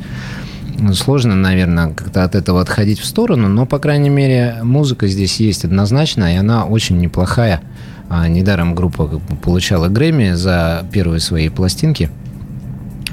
Сложно, 0.93 1.35
наверное, 1.35 1.93
как-то 1.93 2.23
от 2.23 2.33
этого 2.35 2.59
отходить 2.59 2.99
в 2.99 3.05
сторону, 3.05 3.47
но, 3.47 3.65
по 3.65 3.77
крайней 3.77 4.09
мере, 4.09 4.57
музыка 4.63 5.07
здесь 5.07 5.39
есть 5.39 5.65
однозначно, 5.65 6.33
и 6.33 6.37
она 6.37 6.65
очень 6.65 6.97
неплохая. 6.97 7.61
А, 8.15 8.27
недаром 8.27 8.75
группа 8.75 9.07
получала 9.41 9.87
Грэмми 9.87 10.33
за 10.33 10.85
первые 10.91 11.19
свои 11.19 11.49
пластинки. 11.49 12.11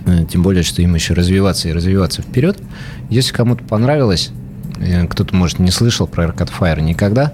Э, 0.05 0.27
Тем 0.31 0.43
более, 0.43 0.63
что 0.63 0.83
им 0.83 0.95
еще 0.95 1.15
развиваться 1.15 1.71
и 1.71 1.73
развиваться 1.73 2.21
вперед. 2.21 2.59
Если 3.09 3.33
кому-то 3.33 3.65
понравилось, 3.65 4.31
э, 4.79 5.07
кто-то, 5.07 5.35
может, 5.35 5.59
не 5.59 5.71
слышал 5.71 6.07
про 6.07 6.27
Arcade 6.27 6.51
Fire 6.59 6.83
никогда, 6.83 7.33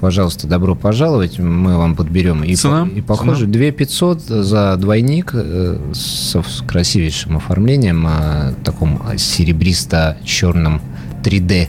пожалуйста, 0.00 0.46
добро 0.46 0.74
пожаловать, 0.74 1.38
мы 1.38 1.78
вам 1.78 1.96
подберем. 1.96 2.44
И, 2.44 2.54
Цена? 2.54 2.84
по- 2.84 2.88
и 2.90 3.00
похоже, 3.00 3.46
2 3.46 3.70
500 3.70 4.20
за 4.20 4.76
двойник 4.76 5.30
э, 5.32 5.92
со 5.94 6.42
с 6.42 6.62
красивейшим 6.66 7.38
оформлением, 7.38 8.06
э, 8.06 8.52
таком 8.62 9.00
серебристо-черном 9.16 10.82
3D. 11.24 11.68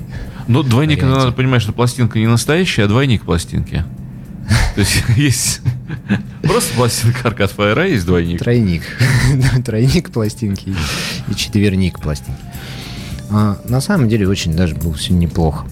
Но 0.50 0.62
двойник, 0.62 1.04
варианте. 1.04 1.20
надо 1.20 1.32
понимать, 1.32 1.62
что 1.62 1.72
пластинка 1.72 2.20
не 2.20 2.28
настоящая, 2.28 2.84
а 2.84 2.88
двойник 2.90 3.24
пластинки. 3.24 3.86
То 4.76 4.82
есть 4.82 5.04
есть 5.18 5.62
просто 6.44 6.74
пластинка 6.76 7.28
Аркад 7.30 7.52
Фаера, 7.52 7.88
есть 7.88 8.06
двойник. 8.06 8.40
Тройник. 8.40 8.84
Тройник 9.66 10.12
пластинки 10.12 10.70
и- 11.30 11.36
четверник 11.36 12.00
пластинки. 12.00 12.40
А, 13.30 13.60
на 13.68 13.82
самом 13.82 14.08
деле 14.08 14.28
очень 14.28 14.54
даже 14.56 14.76
было 14.76 14.94
все 14.94 15.14
неплохо. 15.14 15.66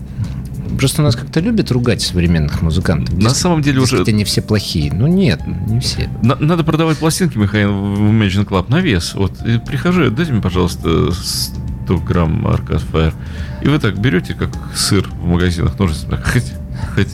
Просто 0.77 1.01
нас 1.01 1.15
как-то 1.15 1.39
любят 1.39 1.71
ругать 1.71 2.01
современных 2.01 2.61
музыкантов. 2.61 3.15
На 3.17 3.29
самом 3.29 3.61
деле 3.61 3.79
уже 3.79 3.97
дескать, 3.97 4.09
они 4.13 4.23
все 4.25 4.41
плохие. 4.41 4.91
Ну 4.91 5.07
нет, 5.07 5.39
не 5.67 5.79
все. 5.79 6.09
На- 6.21 6.35
Надо 6.35 6.63
продавать 6.65 6.97
пластинки, 6.97 7.37
Михаил, 7.37 7.71
в 7.71 8.01
Imagine 8.11 8.45
Club 8.45 8.65
на 8.69 8.81
вес. 8.81 9.13
Вот 9.13 9.31
и 9.45 9.57
прихожу, 9.59 10.09
дайте 10.09 10.33
мне, 10.33 10.41
пожалуйста, 10.41 11.11
100 11.13 11.97
грамм 11.99 12.45
Arcade 12.47 12.83
Fire. 12.91 13.13
И 13.61 13.69
вы 13.69 13.79
так 13.79 13.97
берете, 13.99 14.33
как 14.33 14.49
сыр 14.75 15.07
в 15.07 15.25
магазинах, 15.25 15.79
ножницами, 15.79 16.17
хоть, 16.17 16.51
хоть 16.95 17.13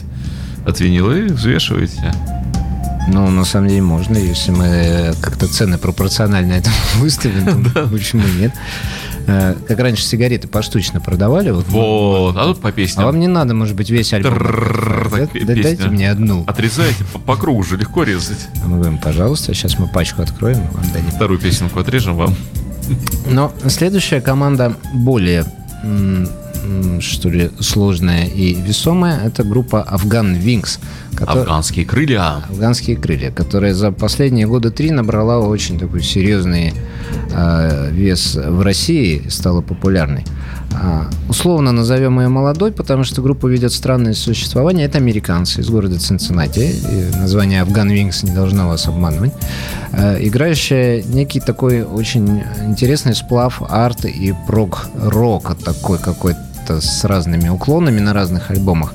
от 0.66 0.80
винила 0.80 1.12
и 1.12 1.22
взвешиваете. 1.28 2.12
Ну, 3.08 3.28
на 3.30 3.44
самом 3.44 3.68
деле 3.68 3.82
можно, 3.82 4.16
если 4.16 4.52
мы 4.52 4.64
э, 4.66 5.14
как-то 5.20 5.48
цены 5.48 5.76
пропорционально 5.76 6.52
этому 6.52 6.76
выставим, 6.98 7.64
то 7.72 7.88
почему 7.88 8.22
нет? 8.38 8.52
Э, 9.26 9.54
Как 9.66 9.78
раньше 9.80 10.04
сигареты 10.04 10.46
поштучно 10.46 11.00
продавали. 11.00 11.50
Вот, 11.50 12.36
а 12.36 12.44
тут 12.44 12.60
по 12.60 12.68
А 12.68 12.72
песням. 12.72 13.06
вам 13.06 13.18
не 13.18 13.26
надо, 13.26 13.54
может 13.54 13.74
быть, 13.74 13.90
весь 13.90 14.12
альбом. 14.12 14.38
Дайте 15.34 15.88
мне 15.88 16.10
одну. 16.12 16.44
Отрезаете 16.46 17.04
по, 17.26 17.34
кругу 17.36 17.64
же, 17.64 17.76
легко 17.76 18.04
резать. 18.04 18.48
А 18.64 18.68
Мы 18.68 18.76
говорим, 18.78 18.98
пожалуйста, 18.98 19.52
сейчас 19.52 19.78
мы 19.80 19.88
пачку 19.88 20.22
откроем 20.22 20.58
и 20.58 20.74
вам 20.74 20.84
дадим. 20.92 21.10
Вторую 21.10 21.40
песенку 21.40 21.80
отрежем 21.80 22.14
вам. 22.16 22.36
Но 23.28 23.52
следующая 23.66 24.20
команда 24.20 24.74
более, 24.94 25.44
что 27.00 27.28
ли, 27.28 27.50
сложная 27.60 28.26
и 28.26 28.54
весомая. 28.54 29.20
Это 29.24 29.44
группа 29.44 29.82
Афган 29.82 30.34
Винкс. 30.34 30.78
Афганские 31.20 31.84
крылья. 31.84 32.44
Афганские 32.48 32.96
крылья, 32.96 33.30
которая 33.30 33.74
за 33.74 33.92
последние 33.92 34.46
года 34.46 34.70
три 34.70 34.90
набрала 34.90 35.40
очень 35.40 35.78
такой 35.78 36.02
серьезный 36.02 36.72
э, 37.32 37.90
вес 37.92 38.34
в 38.34 38.62
России, 38.62 39.28
стала 39.28 39.60
популярной. 39.60 40.24
А, 40.74 41.10
условно 41.28 41.72
назовем 41.72 42.18
ее 42.20 42.28
молодой, 42.28 42.72
потому 42.72 43.04
что 43.04 43.20
группа 43.22 43.46
ведет 43.46 43.72
странное 43.72 44.14
существование. 44.14 44.86
Это 44.86 44.98
американцы 44.98 45.60
из 45.60 45.68
города 45.68 45.98
Цинциннати. 45.98 46.60
И 46.60 47.16
название 47.16 47.62
Афган 47.62 47.90
Винкс 47.90 48.22
не 48.22 48.30
должно 48.32 48.68
вас 48.68 48.86
обманывать. 48.86 49.32
Э, 49.92 50.16
играющая 50.20 51.02
некий 51.02 51.40
такой 51.40 51.82
очень 51.82 52.42
интересный 52.66 53.14
сплав 53.14 53.62
арт 53.68 54.06
и 54.06 54.34
прог-рока 54.46 55.54
такой 55.54 55.98
какой-то 55.98 56.40
с 56.70 57.04
разными 57.04 57.48
уклонами 57.48 58.00
на 58.00 58.12
разных 58.12 58.50
альбомах. 58.50 58.94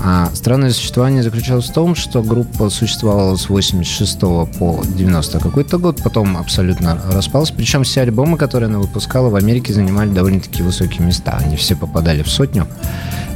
А 0.00 0.30
странное 0.34 0.70
существование 0.70 1.22
заключалось 1.22 1.68
в 1.68 1.72
том, 1.72 1.94
что 1.94 2.22
группа 2.22 2.70
существовала 2.70 3.36
с 3.36 3.48
86 3.48 4.20
по 4.20 4.82
90 4.84 5.40
какой-то 5.40 5.78
год, 5.78 6.00
потом 6.02 6.36
абсолютно 6.36 7.00
распалась. 7.10 7.50
Причем 7.50 7.82
все 7.82 8.02
альбомы, 8.02 8.36
которые 8.36 8.68
она 8.68 8.78
выпускала 8.78 9.28
в 9.28 9.34
Америке, 9.34 9.72
занимали 9.72 10.10
довольно-таки 10.10 10.62
высокие 10.62 11.04
места. 11.04 11.38
Они 11.44 11.56
все 11.56 11.74
попадали 11.74 12.22
в 12.22 12.28
сотню, 12.28 12.68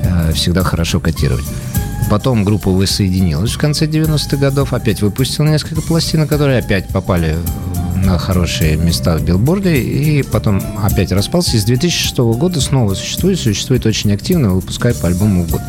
э, 0.04 0.32
всегда 0.34 0.62
хорошо 0.62 1.00
котировать. 1.00 1.44
Потом 2.10 2.44
группа 2.44 2.70
воссоединилась 2.70 3.52
в 3.52 3.58
конце 3.58 3.86
90-х 3.86 4.36
годов, 4.36 4.72
опять 4.72 5.02
выпустила 5.02 5.46
несколько 5.46 5.82
пластинок, 5.82 6.28
которые 6.28 6.58
опять 6.58 6.88
попали 6.88 7.36
на 8.04 8.18
хорошие 8.18 8.76
места 8.76 9.16
в 9.16 9.24
билборде, 9.24 9.76
и 9.76 10.22
потом 10.22 10.62
опять 10.82 11.12
распался. 11.12 11.56
И 11.56 11.60
с 11.60 11.64
2006 11.64 12.18
года 12.18 12.60
снова 12.60 12.94
существует, 12.94 13.38
существует 13.38 13.86
очень 13.86 14.12
активно, 14.12 14.50
выпуская 14.50 14.94
по 14.94 15.08
альбому 15.08 15.44
в 15.44 15.50
год. 15.50 15.60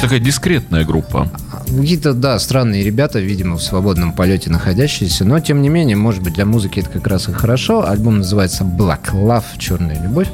Такая 0.00 0.18
дискретная 0.18 0.84
группа. 0.84 1.28
Какие-то, 1.66 2.14
да, 2.14 2.38
странные 2.38 2.82
ребята, 2.82 3.20
видимо, 3.20 3.56
в 3.56 3.62
свободном 3.62 4.12
полете 4.12 4.50
находящиеся, 4.50 5.24
но, 5.24 5.40
тем 5.40 5.62
не 5.62 5.68
менее, 5.68 5.96
может 5.96 6.22
быть, 6.22 6.34
для 6.34 6.46
музыки 6.46 6.80
это 6.80 6.90
как 6.90 7.06
раз 7.06 7.28
и 7.28 7.32
хорошо. 7.32 7.86
Альбом 7.88 8.18
называется 8.18 8.64
Black 8.64 9.12
Love, 9.12 9.44
Черная 9.58 10.02
любовь. 10.02 10.28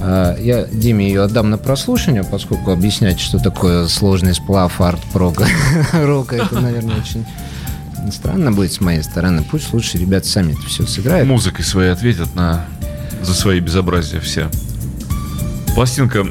А, 0.00 0.36
Я 0.38 0.64
Диме 0.64 1.08
ее 1.08 1.22
отдам 1.22 1.50
на 1.50 1.58
прослушивание, 1.58 2.24
поскольку 2.24 2.70
объяснять, 2.70 3.20
что 3.20 3.38
такое 3.38 3.88
сложный 3.88 4.34
сплав 4.34 4.80
арт-прога 4.80 5.46
рока, 5.92 6.36
это, 6.36 6.60
наверное, 6.60 6.96
очень 6.96 7.24
странно 8.12 8.52
будет 8.52 8.72
с 8.72 8.80
моей 8.80 9.02
стороны. 9.02 9.44
Пусть 9.48 9.72
лучше 9.72 9.98
ребята 9.98 10.26
сами 10.26 10.52
это 10.52 10.62
все 10.62 10.86
сыграют. 10.86 11.28
Музыкой 11.28 11.64
своей 11.64 11.90
ответят 11.90 12.34
на 12.34 12.64
за 13.22 13.34
свои 13.34 13.60
безобразия 13.60 14.20
все. 14.20 14.48
Пластинка 15.74 16.26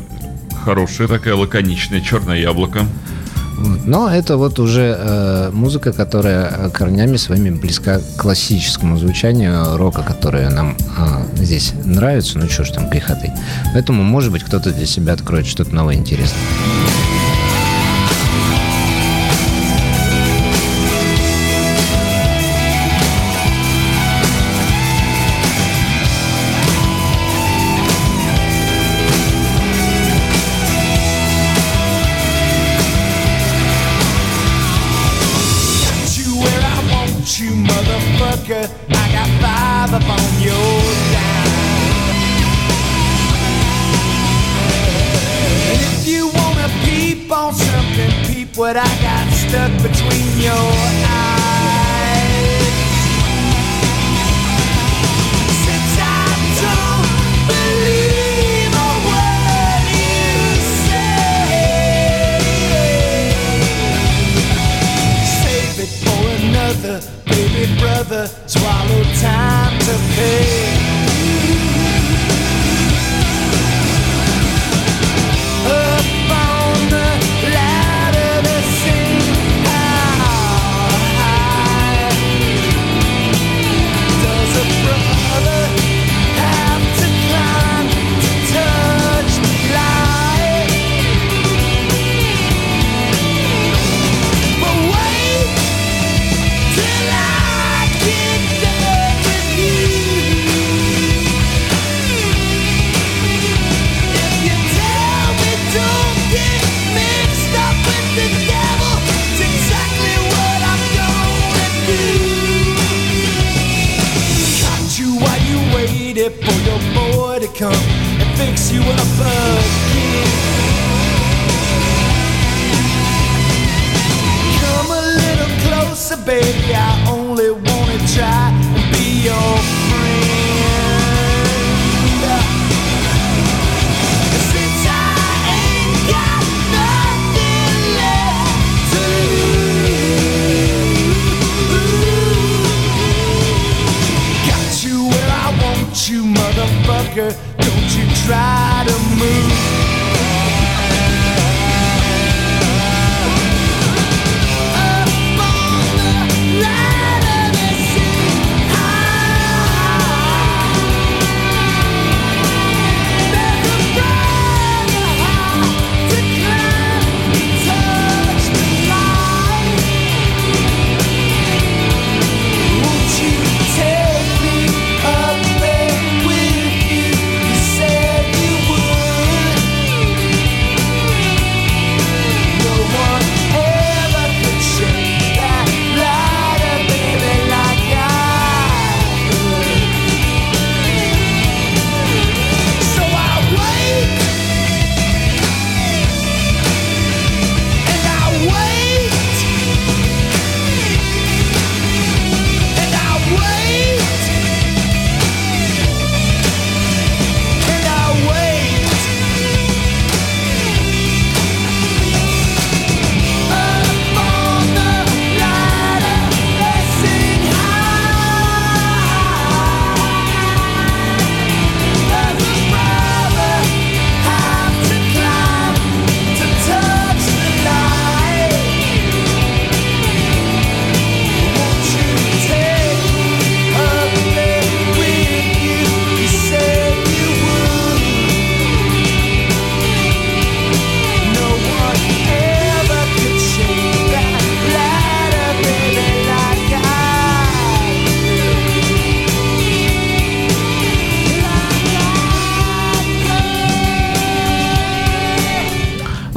хорошая, 0.64 1.08
такая 1.08 1.36
лаконичная, 1.36 2.02
черное 2.02 2.38
яблоко. 2.38 2.86
Но 3.86 4.10
это 4.10 4.38
вот 4.38 4.60
уже 4.60 4.96
э, 5.00 5.50
музыка, 5.52 5.92
которая 5.92 6.48
э, 6.48 6.70
корнями 6.70 7.18
своими 7.18 7.50
близка 7.50 8.00
к 8.00 8.22
классическому 8.22 8.98
звучанию 8.98 9.78
рока, 9.78 10.04
которое 10.04 10.50
нам 10.50 10.78
э, 10.98 11.44
здесь 11.44 11.74
нравится. 11.84 12.38
Ну 12.38 12.48
что 12.50 12.66
ж 12.66 12.70
там 12.72 12.90
грехоты. 12.90 13.32
Поэтому, 13.74 14.04
может 14.04 14.32
быть, 14.32 14.44
кто-то 14.44 14.72
для 14.72 14.86
себя 14.86 15.14
откроет 15.14 15.48
что-то 15.48 15.74
новое 15.74 15.96
интересное. 15.96 16.38
What 48.68 48.76
I 48.76 49.02
got 49.02 49.32
stuck 49.32 49.72
between 49.82 50.28
your 50.44 51.07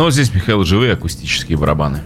Но 0.01 0.05
вот 0.05 0.15
здесь, 0.15 0.33
Михаил, 0.33 0.65
живые 0.65 0.95
акустические 0.95 1.59
барабаны. 1.59 1.99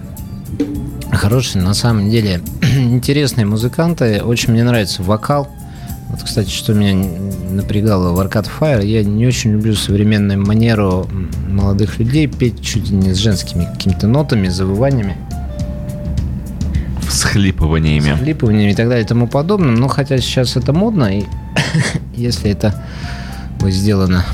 Хорошие, 1.13 1.63
на 1.63 1.75
самом 1.75 2.11
деле, 2.11 2.41
интересные 2.61 3.47
музыканты. 3.47 4.21
Очень 4.21 4.53
мне 4.53 4.65
нравится 4.65 5.05
вокал. 5.05 5.49
Вот, 6.09 6.21
кстати, 6.25 6.51
что 6.51 6.75
меня 6.75 7.09
напрягало 7.51 8.13
в 8.13 8.19
Arcade 8.19 8.51
Fire, 8.59 8.85
я 8.85 9.05
не 9.05 9.25
очень 9.25 9.53
люблю 9.53 9.77
современную 9.77 10.45
манеру 10.45 11.09
молодых 11.49 12.01
людей 12.01 12.27
петь 12.27 12.61
чуть 12.61 12.91
ли 12.91 12.97
не 12.97 13.15
с 13.15 13.19
женскими 13.19 13.65
какими-то 13.65 14.09
нотами, 14.09 14.49
завываниями, 14.49 15.17
Всхлипываниями. 17.09 18.17
флипованиями 18.17 18.73
и 18.73 18.75
так 18.75 18.89
далее 18.89 19.05
и 19.05 19.07
тому 19.07 19.29
подобным. 19.29 19.77
Но 19.77 19.87
хотя 19.87 20.19
сейчас 20.19 20.57
это 20.57 20.73
модно, 20.73 21.17
и 21.17 21.27
если 22.17 22.51
это 22.51 22.75
вот 23.61 23.71
сделано 23.71 24.25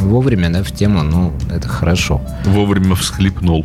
вовремя, 0.00 0.50
да, 0.50 0.62
в 0.62 0.72
тему, 0.72 1.02
ну, 1.02 1.32
это 1.50 1.68
хорошо. 1.68 2.20
Вовремя 2.44 2.94
всхлипнул. 2.94 3.64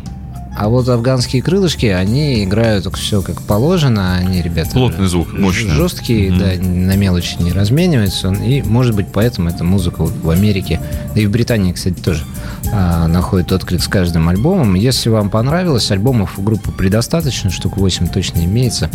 А 0.58 0.68
вот 0.70 0.88
афганские 0.88 1.42
крылышки, 1.42 1.84
они 1.84 2.42
играют 2.42 2.86
все 2.96 3.20
как 3.20 3.42
положено, 3.42 4.14
они, 4.14 4.40
ребята... 4.40 4.70
Плотный 4.70 5.06
звук, 5.06 5.30
мощный. 5.34 5.68
Жесткие, 5.70 6.30
Мгм. 6.30 6.38
да, 6.38 6.46
на 6.66 6.96
мелочи 6.96 7.36
не 7.40 7.52
размениваются. 7.52 8.32
И, 8.32 8.62
может 8.62 8.94
быть, 8.96 9.08
поэтому 9.12 9.50
эта 9.50 9.64
музыка 9.64 10.02
вот 10.02 10.14
в 10.22 10.30
Америке, 10.30 10.80
да 11.14 11.20
и 11.20 11.26
в 11.26 11.30
Британии, 11.30 11.72
кстати, 11.72 12.00
тоже 12.00 12.24
а, 12.72 13.06
находит 13.06 13.52
отклик 13.52 13.82
с 13.82 13.88
каждым 13.88 14.30
альбомом. 14.30 14.74
Если 14.76 15.10
вам 15.10 15.28
понравилось, 15.28 15.90
альбомов 15.90 16.38
у 16.38 16.42
группы 16.42 16.72
предостаточно, 16.72 17.50
штук 17.50 17.76
8 17.76 18.06
точно 18.08 18.38
имеется. 18.46 18.88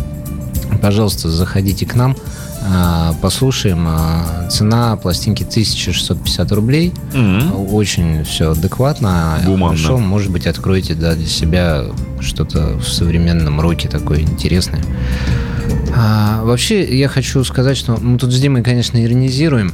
Пожалуйста, 0.81 1.29
заходите 1.29 1.85
к 1.85 1.93
нам, 1.93 2.17
послушаем. 3.21 3.85
А, 3.87 4.47
Цена 4.49 4.95
пластинки 4.97 5.43
1650 5.43 6.51
рублей. 6.51 6.93
Мгм. 7.13 7.73
Очень 7.73 8.23
все 8.23 8.51
адекватно. 8.51 9.39
Гуманно. 9.45 9.77
Хорошо, 9.77 9.97
может 9.97 10.31
быть, 10.31 10.47
откроете 10.47 10.93
да, 10.93 11.15
для 11.15 11.27
себя 11.27 11.85
что-то 12.19 12.77
в 12.77 12.87
современном 12.87 13.61
роке 13.61 13.87
такое 13.87 14.19
интересное. 14.21 14.83
А, 15.95 16.43
вообще, 16.43 16.97
я 16.97 17.07
хочу 17.07 17.43
сказать, 17.43 17.77
что 17.77 17.97
мы 18.01 18.17
тут 18.17 18.31
с 18.31 18.39
Димой, 18.39 18.63
конечно, 18.63 19.03
иронизируем. 19.03 19.73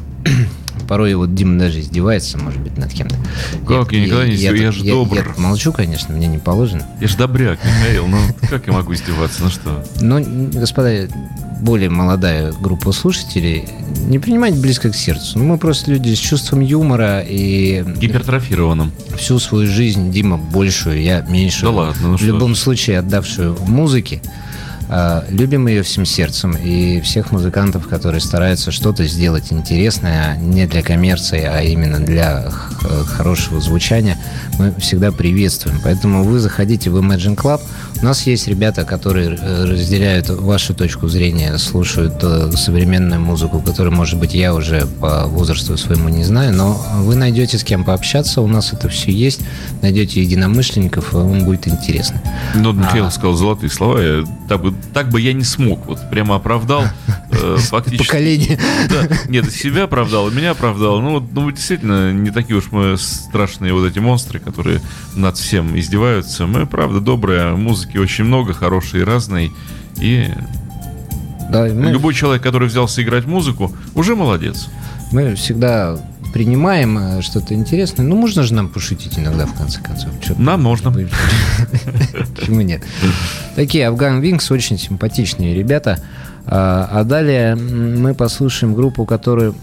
Порой 0.87 1.13
вот 1.15 1.35
Дима 1.35 1.59
даже 1.59 1.81
издевается, 1.81 2.37
может 2.37 2.59
быть, 2.61 2.77
над 2.77 2.93
кем-то. 2.93 3.15
Как? 3.67 3.91
Я 3.91 4.01
никогда 4.05 4.25
не 4.25 4.35
издеваюсь, 4.35 4.61
я 4.61 4.67
тут- 4.71 4.75
же 4.75 4.85
добр. 4.85 5.17
Я 5.35 5.41
молчу, 5.41 5.73
конечно, 5.73 6.15
мне 6.15 6.27
не 6.27 6.37
положено. 6.37 6.87
Я 7.01 7.07
же 7.07 7.17
добряк, 7.17 7.59
Михаил. 7.63 8.07
Ну, 8.07 8.17
как 8.49 8.67
я 8.67 8.73
могу 8.73 8.93
издеваться? 8.93 9.43
Ну 9.43 9.49
что? 9.49 9.85
Но, 9.99 10.21
господа, 10.21 11.07
более 11.61 11.89
молодая 11.89 12.53
группа 12.53 12.91
слушателей, 12.93 13.65
не 14.07 14.19
принимайте 14.19 14.59
близко 14.59 14.89
к 14.91 14.95
сердцу. 14.95 15.39
Ну, 15.39 15.45
мы 15.45 15.57
просто 15.57 15.91
люди 15.91 16.13
с 16.13 16.19
чувством 16.19 16.61
юмора 16.61 17.19
и 17.27 17.83
Гипертрофированным. 17.97 18.91
всю 19.17 19.39
свою 19.39 19.67
жизнь, 19.67 20.11
Дима 20.11 20.37
большую, 20.37 21.01
я 21.01 21.21
меньшую. 21.21 21.71
Да 21.73 21.77
ладно, 21.77 22.07
ну 22.09 22.13
В 22.13 22.17
что 22.17 22.27
любом 22.27 22.55
случае 22.55 22.99
отдавшую 22.99 23.57
музыке. 23.67 24.21
А, 24.89 25.25
Любим 25.29 25.67
ее 25.67 25.83
всем 25.83 26.05
сердцем 26.05 26.51
и 26.51 27.01
всех 27.01 27.31
музыкантов, 27.31 27.87
которые 27.87 28.21
стараются 28.21 28.71
что-то 28.71 29.05
сделать 29.05 29.51
интересное, 29.51 30.37
не 30.37 30.65
для 30.65 30.81
коммерции, 30.81 31.43
а 31.43 31.61
именно 31.61 31.99
для 31.99 32.51
хорошего 33.05 33.59
звучания, 33.59 34.17
мы 34.59 34.73
всегда 34.79 35.11
приветствуем. 35.11 35.79
Поэтому 35.83 36.23
вы 36.23 36.39
заходите 36.39 36.89
в 36.89 36.97
Imagine 36.97 37.35
Club. 37.35 37.61
У 38.01 38.05
нас 38.05 38.25
есть 38.27 38.47
ребята, 38.47 38.85
которые 38.85 39.29
разделяют 39.31 40.29
вашу 40.29 40.73
точку 40.73 41.07
зрения, 41.07 41.57
слушают 41.57 42.15
э, 42.21 42.51
современную 42.55 43.19
музыку, 43.19 43.59
которую, 43.59 43.93
может 43.95 44.19
быть, 44.19 44.33
я 44.35 44.53
уже 44.53 44.85
по 44.85 45.25
возрасту 45.25 45.77
своему 45.77 46.09
не 46.09 46.23
знаю, 46.23 46.53
но 46.53 46.79
вы 47.01 47.15
найдете 47.15 47.57
с 47.57 47.63
кем 47.63 47.83
пообщаться, 47.83 48.41
у 48.41 48.47
нас 48.47 48.71
это 48.73 48.87
все 48.89 49.11
есть, 49.11 49.41
найдете 49.81 50.21
единомышленников, 50.21 51.13
и 51.13 51.17
вам 51.17 51.43
будет 51.43 51.67
интересно. 51.67 52.21
Ну, 52.55 52.71
Михаил 52.71 53.05
А. 53.05 53.11
сказал 53.11 53.33
золотые 53.33 53.69
слова. 53.69 53.97
я- 53.99 54.23
так, 54.47 54.61
бы, 54.61 54.73
так 54.93 55.09
бы 55.09 55.21
я 55.21 55.33
не 55.33 55.43
смог. 55.43 55.85
Вот 55.85 55.99
прямо 56.09 56.35
оправдал 56.35 56.83
э, 57.31 57.57
фактически. 57.59 58.07
Поколение. 58.07 58.59
Да, 58.89 59.07
нет, 59.27 59.51
себя 59.51 59.83
оправдал, 59.83 60.31
меня 60.31 60.51
оправдал. 60.51 61.01
Ну, 61.01 61.19
вот, 61.19 61.23
ну, 61.33 61.51
действительно, 61.51 62.11
не 62.11 62.31
такие 62.31 62.57
уж 62.57 62.71
мы 62.71 62.97
страшные 62.97 63.73
вот 63.73 63.85
эти 63.85 63.99
монстры, 63.99 64.39
которые 64.39 64.81
над 65.15 65.37
всем 65.37 65.77
издеваются. 65.77 66.47
Мы, 66.47 66.65
правда, 66.65 66.99
добрые, 66.99 67.55
музыки 67.55 67.97
очень 67.97 68.23
много, 68.23 68.53
хорошей 68.53 69.01
и 69.01 69.03
разной. 69.03 69.51
И 69.99 70.29
Да, 71.49 71.65
мы, 71.65 71.91
любой 71.91 72.13
человек, 72.13 72.43
который 72.43 72.67
взялся 72.67 73.01
играть 73.03 73.25
музыку, 73.25 73.71
уже 73.95 74.15
молодец. 74.15 74.67
мы 75.11 75.35
всегда 75.35 75.97
принимаем 76.37 76.99
э, 76.99 77.21
что-то 77.23 77.55
интересное. 77.55 78.05
Ну, 78.05 78.15
можно 78.15 78.43
же 78.43 78.53
нам 78.53 78.69
пошутить 78.69 79.17
иногда, 79.17 79.47
в 79.47 79.55
конце 79.55 79.81
концов. 79.81 80.11
Чё- 80.23 80.35
Нам 80.37 80.61
можно. 80.61 80.91
Почему 82.35 82.61
нет? 82.61 82.83
Такие 83.55 83.87
Афган 83.87 84.21
Винкс 84.21 84.51
очень 84.51 84.77
симпатичные 84.77 85.55
ребята. 85.55 85.97
А 86.45 86.87
а 86.91 87.03
далее 87.03 87.55
мы 87.55 88.13
послушаем 88.13 88.75
группу, 88.75 89.05
которую, 89.05 89.55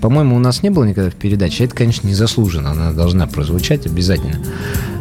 по-моему, 0.00 0.36
у 0.36 0.38
нас 0.38 0.62
не 0.62 0.70
было 0.70 0.84
никогда 0.84 1.10
в 1.10 1.14
передаче. 1.16 1.64
Это, 1.64 1.74
конечно, 1.76 2.08
незаслуженно. 2.08 2.70
Она 2.70 2.92
должна 2.92 3.26
прозвучать 3.26 3.84
обязательно. 3.84 4.38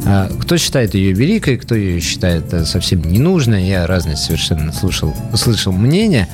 А, 0.06 0.30
Кто 0.42 0.58
считает 0.58 0.96
ее 0.96 1.14
великой, 1.14 1.56
кто 1.58 1.76
ее 1.76 2.02
считает 2.02 2.54
э, 2.54 2.66
совсем 2.66 3.02
ненужной. 3.10 3.64
Я 3.64 3.88
разные 3.88 4.18
совершенно 4.18 4.74
слушал, 4.74 5.16
слышал 5.34 5.72
мнения. 5.72 6.28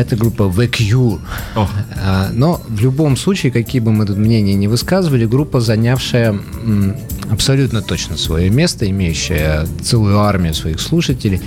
Это 0.00 0.16
группа 0.16 0.44
The 0.44 0.70
Cure. 0.70 1.20
А, 2.02 2.30
Но 2.32 2.60
в 2.66 2.80
любом 2.80 3.18
случае, 3.18 3.52
какие 3.52 3.82
бы 3.82 3.92
мы 3.92 4.06
тут 4.06 4.16
мнения 4.16 4.54
не 4.54 4.66
высказывали, 4.66 5.26
группа, 5.26 5.60
занявшая 5.60 6.40
абсолютно 7.30 7.82
точно 7.82 8.16
свое 8.16 8.48
место, 8.48 8.88
имеющая 8.88 9.66
целую 9.82 10.18
армию 10.18 10.54
своих 10.54 10.80
слушателей. 10.80 11.42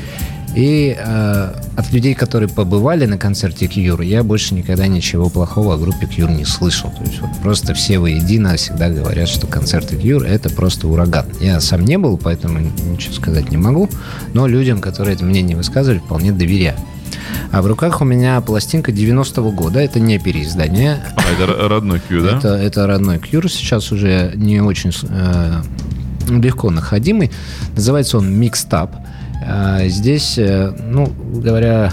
И 0.56 0.96
э, 0.96 1.54
от 1.76 1.92
людей, 1.92 2.14
которые 2.14 2.48
побывали 2.48 3.08
на 3.08 3.18
концерте 3.18 3.66
Cure, 3.66 4.06
я 4.06 4.24
больше 4.24 4.54
никогда 4.54 4.86
ничего 4.86 5.32
плохого 5.32 5.74
о 5.74 5.78
группе 5.78 6.06
Cure 6.06 6.32
не 6.32 6.46
слышал. 6.46 6.92
То 6.92 7.04
есть 7.04 7.20
вот 7.22 7.32
просто 7.42 7.74
все 7.74 7.98
воедино 7.98 8.56
всегда 8.56 8.90
говорят, 8.92 9.30
что 9.30 9.48
концерты 9.48 9.96
Cure 9.96 10.28
это 10.28 10.52
просто 10.52 10.88
ураган. 10.88 11.26
Я 11.42 11.60
сам 11.60 11.84
не 11.84 11.98
был, 11.98 12.20
поэтому 12.20 12.60
ничего 12.60 13.16
сказать 13.16 13.50
не 13.50 13.58
могу, 13.58 13.90
но 14.34 14.46
людям, 14.46 14.80
которые 14.80 15.16
это 15.16 15.26
мнение 15.26 15.58
высказывали, 15.58 15.98
вполне 15.98 16.32
доверяю. 16.32 16.78
А 17.52 17.62
в 17.62 17.68
руках 17.68 18.02
у 18.02 18.06
меня 18.06 18.40
пластинка 18.42 18.92
90-го 18.92 19.52
года. 19.52 19.80
Это 19.80 20.00
не 20.00 20.20
переиздание. 20.20 21.00
а, 21.16 21.22
это 21.32 21.70
родной 21.70 22.00
Q, 22.00 22.22
да? 22.22 22.38
Это, 22.38 22.48
это 22.50 22.88
родной 22.88 23.20
Кьюр. 23.20 23.50
Сейчас 23.50 23.92
уже 23.92 24.32
не 24.36 24.62
очень 24.62 24.92
э, 25.10 25.62
легко 26.30 26.70
находимый. 26.70 27.32
Называется 27.76 28.18
он 28.18 28.42
Mixed 28.42 28.70
Up. 28.70 28.92
Э, 29.46 29.88
здесь, 29.88 30.38
э, 30.38 30.74
ну, 30.90 31.14
говоря 31.34 31.92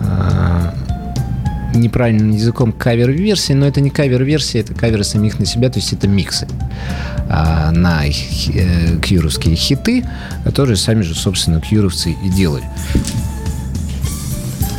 э, 0.00 0.72
неправильным 1.74 2.30
языком 2.30 2.72
кавер-версии, 2.72 3.52
но 3.52 3.66
это 3.66 3.80
не 3.80 3.90
кавер-версии, 3.90 4.60
это 4.60 4.74
каверы 4.74 5.04
самих 5.04 5.38
на 5.38 5.46
себя, 5.46 5.68
то 5.70 5.78
есть 5.78 5.92
это 5.92 6.08
миксы 6.08 6.48
а, 7.28 7.70
на 7.70 8.06
э, 8.06 8.98
кьюровские 9.02 9.54
хиты, 9.54 10.04
которые 10.44 10.76
сами 10.76 11.02
же, 11.02 11.14
собственно, 11.14 11.60
кьюровцы 11.60 12.10
и 12.10 12.28
делали. 12.30 12.64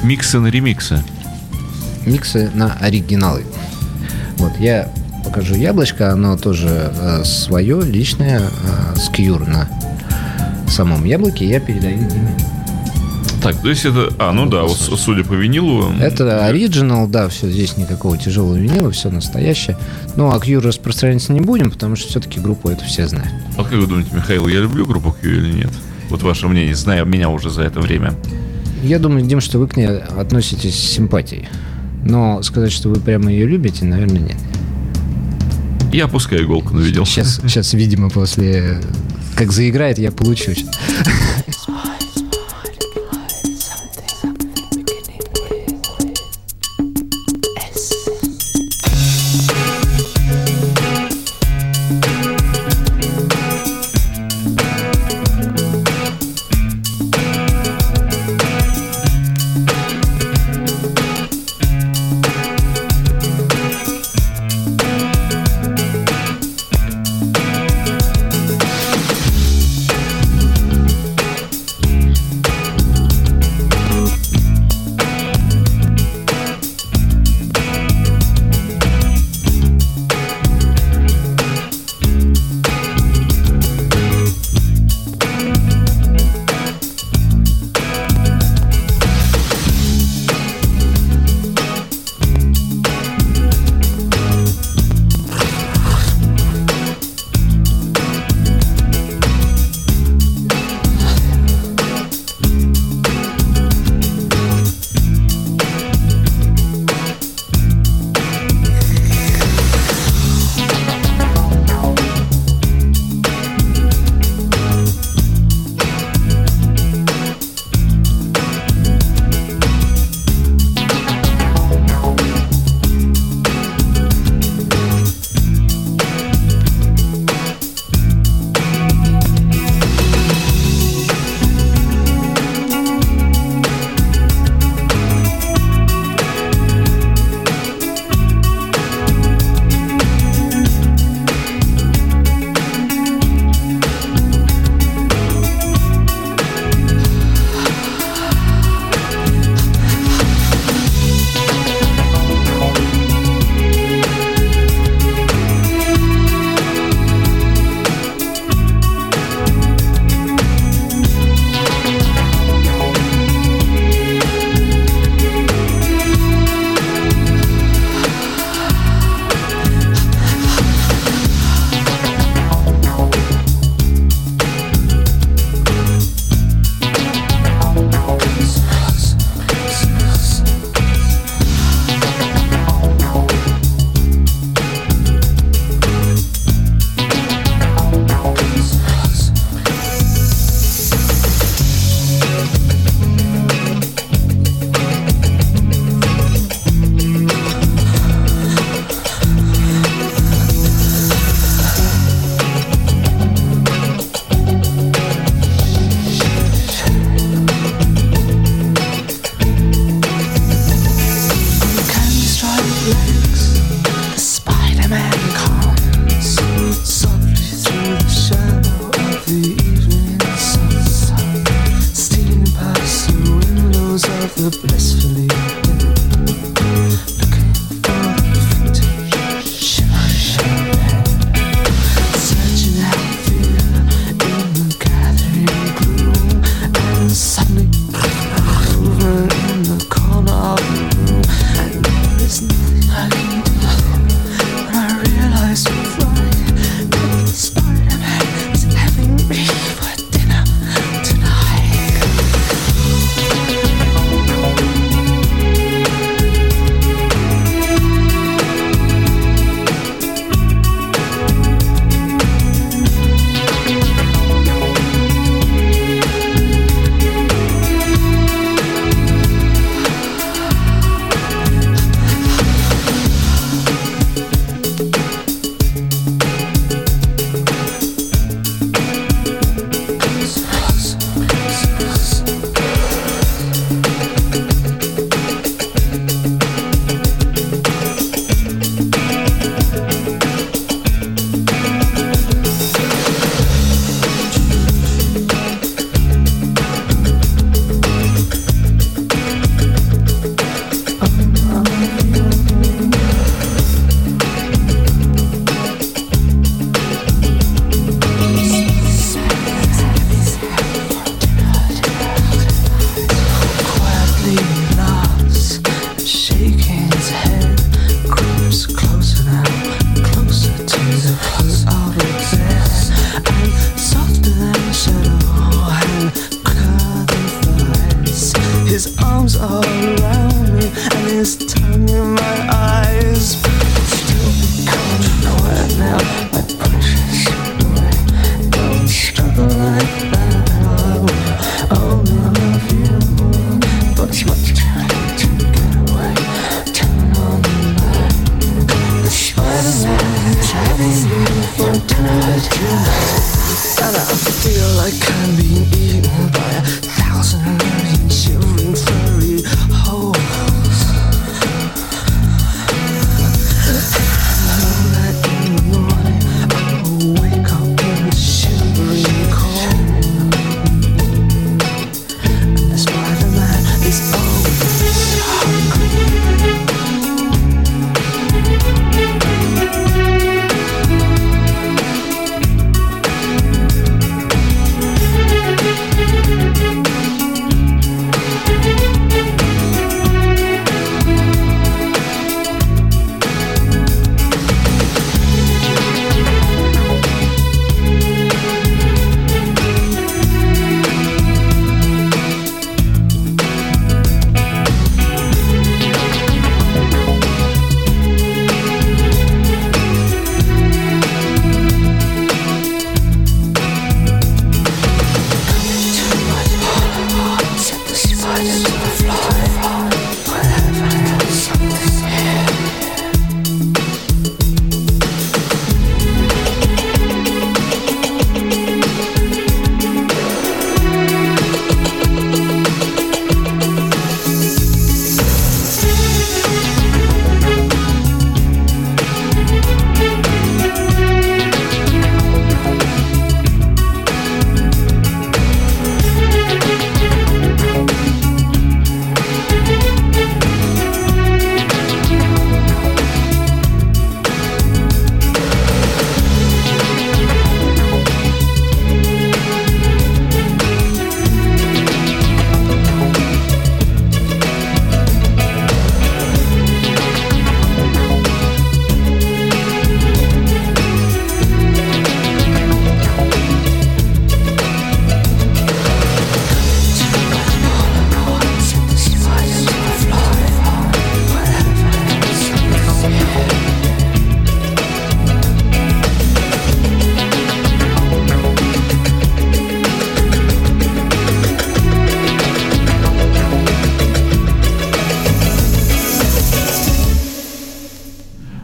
Миксы 0.04 0.40
на 0.40 0.48
ремиксы. 0.48 1.04
миксы 2.06 2.50
на 2.54 2.74
оригиналы. 2.80 3.44
Вот, 4.38 4.58
я 4.60 4.90
покажу 5.26 5.56
яблочко, 5.56 6.12
оно 6.12 6.38
тоже 6.38 6.92
э, 6.96 7.24
свое, 7.26 7.82
личное, 7.82 8.42
э, 8.42 8.96
с 8.96 9.10
Кьюр 9.10 9.46
на 9.48 9.68
самом 10.68 11.04
яблоке, 11.04 11.46
я 11.46 11.60
передаю 11.60 11.98
Диме. 11.98 12.36
Так, 13.44 13.62
то 13.62 13.70
есть 13.70 13.86
это... 13.86 14.14
А, 14.20 14.32
ну 14.32 14.46
да, 14.48 14.64
вот 14.64 14.78
судя 14.78 15.24
по 15.24 15.34
винилу... 15.34 15.94
Это 16.00 16.46
оригинал, 16.46 17.08
да, 17.08 17.28
все, 17.30 17.50
здесь 17.50 17.78
никакого 17.78 18.18
тяжелого 18.18 18.56
винила, 18.56 18.92
все 18.92 19.10
настоящее. 19.10 19.78
Ну, 20.16 20.32
а 20.32 20.40
Кьюр 20.40 20.64
распространяться 20.64 21.32
не 21.34 21.42
будем, 21.42 21.72
потому 21.72 21.96
что 21.96 22.10
все-таки 22.10 22.40
группу 22.40 22.70
это 22.70 22.84
все 22.86 23.08
знают. 23.08 23.32
Вот 23.56 23.68
как 23.68 23.78
вы 23.78 23.88
думаете, 23.88 24.12
Михаил, 24.14 24.48
я 24.48 24.60
люблю 24.60 24.86
группу 24.86 25.12
Q 25.12 25.28
или 25.30 25.52
нет? 25.52 25.72
Вот 26.10 26.22
ваше 26.24 26.48
мнение, 26.48 26.76
зная 26.76 27.06
меня 27.06 27.30
уже 27.30 27.50
за 27.50 27.64
это 27.64 27.80
время. 27.80 28.14
Я 28.84 29.00
думаю, 29.00 29.26
Дим, 29.26 29.42
что 29.42 29.60
вы 29.60 29.68
к 29.68 29.78
ней 29.78 29.88
относитесь 29.88 30.76
с 30.76 30.94
симпатией. 30.94 31.48
Но 32.04 32.42
сказать, 32.44 32.72
что 32.72 32.90
вы 32.90 32.96
прямо 33.00 33.32
ее 33.32 33.46
любите, 33.46 33.86
наверное, 33.86 34.20
нет. 34.20 34.38
Я 35.92 36.06
опускаю 36.06 36.44
иголку 36.44 36.76
на 36.76 36.82
видел. 36.82 37.06
Сейчас, 37.06 37.42
сейчас, 37.44 37.74
видимо, 37.74 38.10
после 38.10 38.80
как 39.36 39.52
заиграет, 39.52 39.98
я 39.98 40.12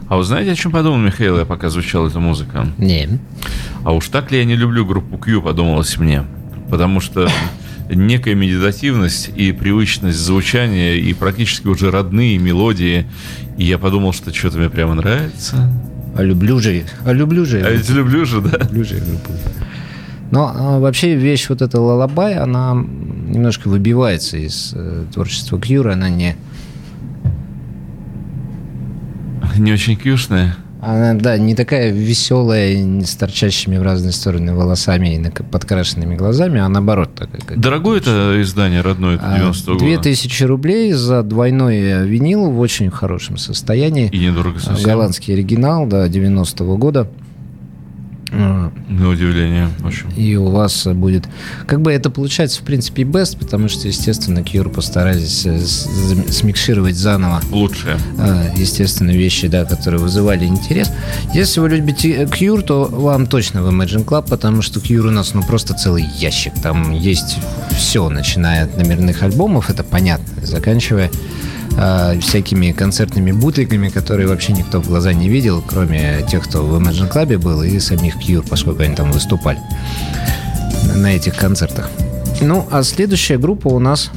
А 0.08 0.16
вы 0.16 0.22
знаете, 0.22 0.52
о 0.52 0.54
чем 0.54 0.70
подумал 0.70 0.98
Михаил, 0.98 1.38
я 1.38 1.44
пока 1.44 1.68
звучала 1.68 2.08
эта 2.08 2.20
музыка? 2.20 2.68
Не. 2.78 3.18
А 3.84 3.92
уж 3.92 4.08
так 4.08 4.30
ли 4.30 4.38
я 4.38 4.44
не 4.44 4.54
люблю 4.54 4.86
группу 4.86 5.18
Q, 5.18 5.42
подумалось 5.42 5.96
мне. 5.96 6.24
Потому 6.70 7.00
что 7.00 7.28
некая 7.90 8.34
медитативность 8.34 9.30
и 9.34 9.50
привычность 9.50 10.18
звучания, 10.18 10.94
и 10.94 11.12
практически 11.12 11.66
уже 11.66 11.90
родные 11.90 12.38
мелодии. 12.38 13.06
И 13.58 13.64
я 13.64 13.78
подумал, 13.78 14.12
что 14.12 14.32
что-то 14.32 14.58
мне 14.58 14.70
прямо 14.70 14.94
нравится. 14.94 15.72
А 16.16 16.22
люблю 16.22 16.60
же. 16.60 16.84
А 17.04 17.12
люблю 17.12 17.44
же. 17.44 17.60
А 17.62 17.70
ведь 17.70 17.90
люблю 17.90 18.24
же, 18.24 18.40
да? 18.40 18.58
Люблю 18.58 18.84
же 18.84 18.96
группу. 18.96 19.32
Но 20.30 20.52
а, 20.54 20.78
вообще 20.78 21.14
вещь 21.14 21.48
вот 21.48 21.62
эта 21.62 21.80
лалабай, 21.80 22.34
она 22.34 22.74
немножко 22.74 23.68
выбивается 23.68 24.36
из 24.36 24.72
э, 24.74 25.04
творчества 25.12 25.60
Кьюра, 25.60 25.92
она 25.92 26.08
не 26.08 26.36
не 29.58 29.72
очень 29.72 29.96
кьюшная. 29.96 30.56
Она, 30.80 31.14
да, 31.14 31.38
не 31.38 31.54
такая 31.54 31.90
веселая, 31.90 33.02
с 33.02 33.16
торчащими 33.16 33.78
в 33.78 33.82
разные 33.82 34.12
стороны 34.12 34.54
волосами 34.54 35.16
и 35.16 35.42
подкрашенными 35.42 36.14
глазами, 36.16 36.60
а 36.60 36.68
наоборот. 36.68 37.14
Такая, 37.14 37.40
как- 37.40 37.58
Дорогое 37.58 37.98
это 37.98 38.40
издание 38.42 38.82
родное, 38.82 39.16
это 39.16 39.24
А, 39.26 39.36
90 39.38 39.72
года. 39.72 39.84
2000 39.84 40.44
рублей 40.44 40.92
за 40.92 41.22
двойной 41.22 41.78
э, 41.78 42.06
винил 42.06 42.50
в 42.50 42.60
очень 42.60 42.90
хорошем 42.90 43.38
состоянии. 43.38 44.08
И 44.10 44.18
недорого 44.18 44.60
совсем. 44.60 44.84
Голландский 44.84 45.34
оригинал, 45.34 45.86
да, 45.86 46.06
90-го 46.08 46.76
года. 46.76 47.08
А, 48.38 48.72
На 48.88 49.08
удивление, 49.08 49.68
в 49.78 49.86
общем. 49.86 50.08
И 50.16 50.36
у 50.36 50.50
вас 50.50 50.86
будет... 50.86 51.24
Как 51.66 51.80
бы 51.80 51.92
это 51.92 52.10
получается, 52.10 52.60
в 52.60 52.64
принципе, 52.64 53.02
и 53.02 53.04
best, 53.04 53.38
потому 53.38 53.68
что, 53.68 53.88
естественно, 53.88 54.42
Кьюр 54.42 54.68
постарались 54.68 55.46
э, 55.46 55.58
смикшировать 56.30 56.96
заново 56.96 57.40
Лучшее. 57.50 57.98
э, 58.18 58.50
естественно, 58.56 59.10
вещи, 59.10 59.48
да, 59.48 59.64
которые 59.64 60.00
вызывали 60.00 60.44
интерес. 60.44 60.90
Если 61.34 61.60
вы 61.60 61.68
любите 61.70 62.12
э, 62.12 62.24
Cure, 62.24 62.62
то 62.62 62.84
вам 62.84 63.26
точно 63.26 63.62
в 63.62 63.68
Imagine 63.68 64.04
Club, 64.04 64.28
потому 64.28 64.62
что 64.62 64.80
Cure 64.80 65.08
у 65.08 65.10
нас 65.10 65.34
ну 65.34 65.42
просто 65.42 65.74
целый 65.74 66.04
ящик. 66.18 66.52
Там 66.62 66.92
есть 66.92 67.38
все, 67.76 68.08
начиная 68.08 68.64
от 68.64 68.76
номерных 68.76 69.22
альбомов, 69.22 69.70
это 69.70 69.82
понятно, 69.84 70.46
заканчивая 70.46 71.10
э, 71.76 72.18
всякими 72.20 72.72
концертными 72.72 73.32
бутликами, 73.32 73.88
которые 73.88 74.28
вообще 74.28 74.52
никто 74.52 74.80
в 74.80 74.88
глаза 74.88 75.12
не 75.12 75.28
видел, 75.28 75.62
кроме 75.66 76.24
тех, 76.30 76.44
кто 76.44 76.62
в 76.62 76.74
Imagine 76.80 77.10
Club 77.12 77.38
был, 77.38 77.62
и 77.62 77.78
самих 77.80 78.16
Cure, 78.16 78.44
поскольку 78.48 78.82
они 78.82 78.94
там 78.94 79.12
выступали 79.12 79.58
на 80.94 81.14
этих 81.14 81.36
концертах. 81.36 81.90
Ну, 82.40 82.66
а 82.70 82.82
следующая 82.82 83.38
группа 83.38 83.68
у 83.68 83.78
нас 83.78 84.10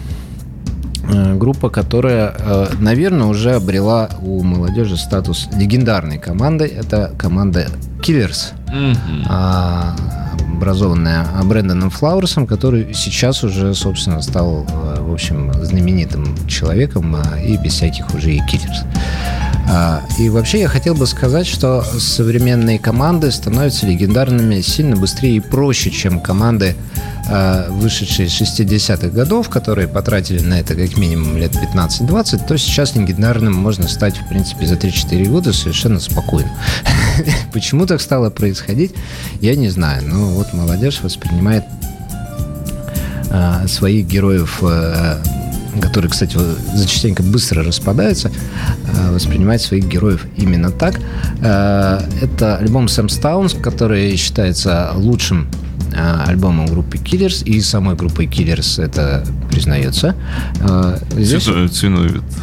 э, 1.12 1.36
группа, 1.36 1.70
которая, 1.70 2.34
э, 2.38 2.68
наверное, 2.80 3.28
уже 3.28 3.56
обрела 3.56 4.10
у 4.22 4.44
молодежи 4.44 4.98
статус 4.98 5.48
легендарной 5.56 6.18
команды. 6.18 6.66
Это 6.66 7.14
команда 7.18 7.68
Killers, 8.02 8.54
Мгм. 8.68 9.26
а, 9.28 9.96
образованная 10.40 11.26
Брэндоном 11.44 11.90
Флауэрсом, 11.90 12.48
который 12.48 12.94
сейчас 12.94 13.44
уже, 13.44 13.74
собственно, 13.74 14.22
стал, 14.22 14.66
э, 14.68 15.02
в 15.02 15.14
общем, 15.14 15.54
знаменитым 15.64 16.36
человеком 16.48 17.16
а, 17.16 17.40
и 17.40 17.58
без 17.58 17.74
всяких 17.74 18.14
уже 18.14 18.34
и 18.34 18.40
Killers. 18.40 18.86
А, 19.72 20.02
И 20.18 20.30
вообще 20.30 20.62
я 20.62 20.68
хотел 20.68 20.96
бы 20.96 21.06
сказать, 21.06 21.46
что 21.46 21.84
современные 21.84 22.80
команды 22.80 23.32
становятся 23.32 23.86
легендарными 23.86 24.62
сильно 24.62 24.96
быстрее 24.96 25.36
и 25.36 25.40
проще, 25.40 25.92
чем 25.92 26.20
команды, 26.20 26.76
а, 27.30 27.70
вышедшие 27.70 28.28
из 28.28 28.34
60-х 28.34 29.10
годов, 29.10 29.48
которые 29.50 29.88
потратили 29.88 30.40
на 30.40 30.60
это 30.60 30.74
как 30.74 30.98
минимум 30.98 31.38
лет 31.38 31.52
15-20, 31.56 32.48
то 32.48 32.58
сейчас 32.58 32.96
легендарным 32.96 33.54
можно 33.54 33.88
стать, 33.88 34.18
в 34.18 34.28
принципе, 34.28 34.66
за 34.66 34.74
3-4 34.74 35.26
года 35.26 35.54
совершенно 35.54 36.00
спокойно. 36.00 36.52
Почему 37.54 37.86
так 37.86 38.02
стало 38.02 38.32
происходить, 38.32 38.96
я 39.40 39.56
не 39.56 39.70
знаю. 39.70 40.02
Но 40.04 40.30
вот 40.30 40.52
молодежь 40.52 41.02
воспринимает 41.04 41.66
а, 43.30 43.68
своих 43.68 44.08
героев, 44.08 44.64
которые, 45.82 46.10
кстати, 46.12 46.38
зачастенько 46.76 47.24
быстро 47.24 47.64
распадаются, 47.64 48.32
а, 48.98 49.14
воспринимает 49.14 49.62
своих 49.62 49.86
героев 49.88 50.26
именно 50.38 50.72
так. 50.72 51.00
А, 51.42 52.04
Это 52.22 52.58
альбом 52.58 52.88
Сэм 52.88 53.10
Стаунс, 53.10 53.54
который 53.54 54.16
считается 54.16 54.92
лучшим 54.96 55.48
а, 55.96 56.26
альбомом 56.28 56.68
группы 56.68 56.98
Killers 56.98 57.44
и 57.44 57.62
самой 57.62 57.96
группой 57.96 58.26
Killers 58.28 58.82
это 58.84 59.26
признается. 59.52 60.16
Здесь 61.12 61.44
Свиной, 61.44 61.70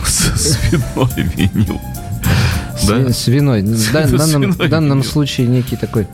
свиной, 0.07 1.09
винил. 1.37 1.81
Да? 2.89 2.99
Сви- 2.99 3.13
Свиной. 3.13 3.63
В 3.63 3.93
данном, 3.93 4.53
в 4.53 4.69
данном 4.69 5.05
случае 5.05 5.47
некий 5.47 5.77
такой 5.77 6.07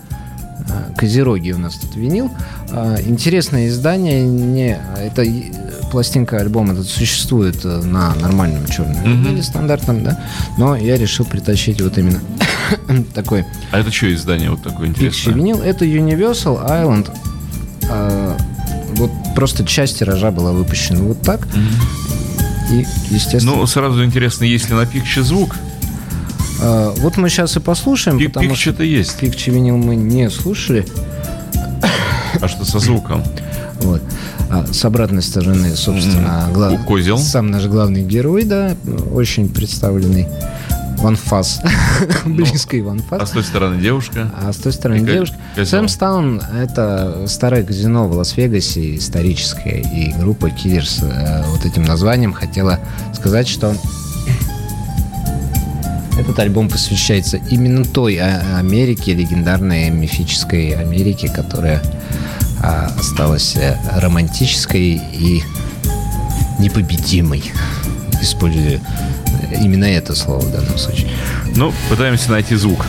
козероги 0.96 1.52
у 1.52 1.58
нас 1.58 1.74
тут 1.74 1.96
винил. 1.96 2.30
Интересное 3.06 3.68
издание. 3.68 4.22
Не, 4.24 4.78
это 4.98 5.22
пластинка, 5.92 6.38
альбом 6.38 6.70
этот 6.72 6.88
существует 6.88 7.64
э, 7.64 7.80
на 7.84 8.14
нормальном 8.16 8.66
черном 8.66 8.96
Мгм. 8.96 9.22
виниле 9.24 9.42
стандартном, 9.42 10.02
да. 10.02 10.18
Но 10.58 10.74
я 10.74 10.96
решил 10.96 11.24
притащить 11.24 11.80
вот 11.80 11.96
именно 11.98 12.20
такой 13.14 13.44
А 13.70 13.78
это 13.78 13.92
что 13.92 14.12
издание 14.12 14.50
вот 14.50 14.62
такое 14.62 14.88
интересное? 14.88 15.34
винил. 15.34 15.60
Это 15.60 15.84
Universal 15.84 16.66
Island. 16.68 17.10
А, 17.90 18.36
Вот 18.96 19.10
просто 19.36 19.64
часть 19.64 19.98
тиража 19.98 20.30
была 20.30 20.52
выпущена 20.52 21.00
вот 21.00 21.20
так. 21.22 21.46
И, 22.70 22.86
естественно, 23.10 23.56
Ну, 23.56 23.66
сразу 23.66 24.04
интересно, 24.04 24.44
есть 24.44 24.68
ли 24.70 24.74
на 24.74 24.86
пикче 24.86 25.22
звук? 25.22 25.56
а, 26.62 26.92
вот 26.98 27.16
мы 27.18 27.28
сейчас 27.28 27.56
и 27.56 27.60
послушаем, 27.60 28.18
Пик- 28.18 28.30
потому 28.32 28.54
что 28.54 28.70
Пикче-то 28.70 28.82
есть. 28.84 29.16
Пикчи 29.18 29.50
винил 29.50 29.76
мы 29.76 29.94
не 29.96 30.30
слушали. 30.30 30.86
А 32.40 32.48
что 32.48 32.64
со 32.64 32.78
звуком? 32.78 33.22
Вот. 33.82 34.02
А 34.50 34.64
с 34.72 34.84
обратной 34.84 35.22
стороны, 35.22 35.74
собственно, 35.76 36.44
М, 36.48 36.52
гла- 36.52 36.76
козел. 36.86 37.18
сам 37.18 37.50
наш 37.50 37.64
главный 37.66 38.02
герой, 38.02 38.44
да, 38.44 38.74
очень 39.12 39.48
представленный 39.48 40.28
Ванфас, 40.98 41.60
близкий 42.24 42.80
А 42.80 42.84
Ванфас. 42.84 43.30
с 43.30 43.32
той 43.32 43.42
стороны 43.42 43.80
девушка? 43.80 44.30
А 44.40 44.52
с 44.52 44.56
той 44.56 44.72
стороны 44.72 44.98
И 44.98 45.04
девушка. 45.04 45.36
Сэмстаун— 45.64 46.40
это 46.56 47.24
старое 47.26 47.64
казино 47.64 48.06
в 48.06 48.12
Лас-Вегасе, 48.12 48.94
историческое, 48.96 49.80
и 49.80 50.12
группа 50.12 50.48
Киллерс 50.50 51.00
э, 51.02 51.42
вот 51.48 51.64
этим 51.64 51.82
названием 51.82 52.32
хотела 52.32 52.78
сказать, 53.14 53.48
что 53.48 53.74
этот 56.18 56.38
альбом 56.38 56.68
посвящается 56.68 57.38
именно 57.50 57.84
той 57.84 58.18
а- 58.18 58.58
Америке, 58.58 59.14
легендарной 59.14 59.90
мифической 59.90 60.70
Америке, 60.74 61.28
которая 61.28 61.82
а, 62.62 62.92
осталась 62.98 63.56
э, 63.56 63.76
романтической 63.96 65.00
и 65.12 65.42
непобедимой. 66.58 67.52
Использую 68.20 68.80
именно 69.60 69.84
это 69.84 70.14
слово 70.14 70.40
в 70.40 70.52
данном 70.52 70.78
случае. 70.78 71.10
Ну, 71.56 71.72
пытаемся 71.88 72.30
найти 72.30 72.54
звук. 72.54 72.86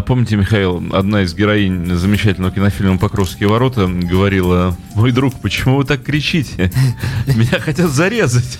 Помните, 0.00 0.36
Михаил, 0.36 0.82
одна 0.92 1.22
из 1.22 1.34
героинь 1.34 1.94
замечательного 1.96 2.54
кинофильма 2.54 2.98
«Покровские 2.98 3.48
ворота» 3.48 3.86
говорила, 3.88 4.76
мой 4.94 5.12
друг, 5.12 5.34
почему 5.40 5.76
вы 5.76 5.84
так 5.84 6.02
кричите? 6.02 6.72
Меня 7.26 7.58
хотят 7.60 7.90
зарезать. 7.90 8.58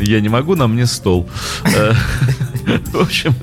Я 0.00 0.20
не 0.20 0.28
могу, 0.28 0.56
на 0.56 0.66
мне 0.66 0.86
стол. 0.86 1.28
Э, 1.76 1.92
В 2.92 3.00
общем, 3.00 3.34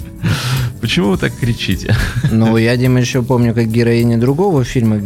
почему 0.81 1.11
вы 1.11 1.17
так 1.17 1.33
кричите? 1.39 1.95
Ну, 2.31 2.57
я, 2.57 2.75
Дима, 2.75 2.99
еще 2.99 3.21
помню, 3.23 3.53
как 3.53 3.67
героиня 3.67 4.17
другого 4.17 4.65
фильма, 4.65 4.99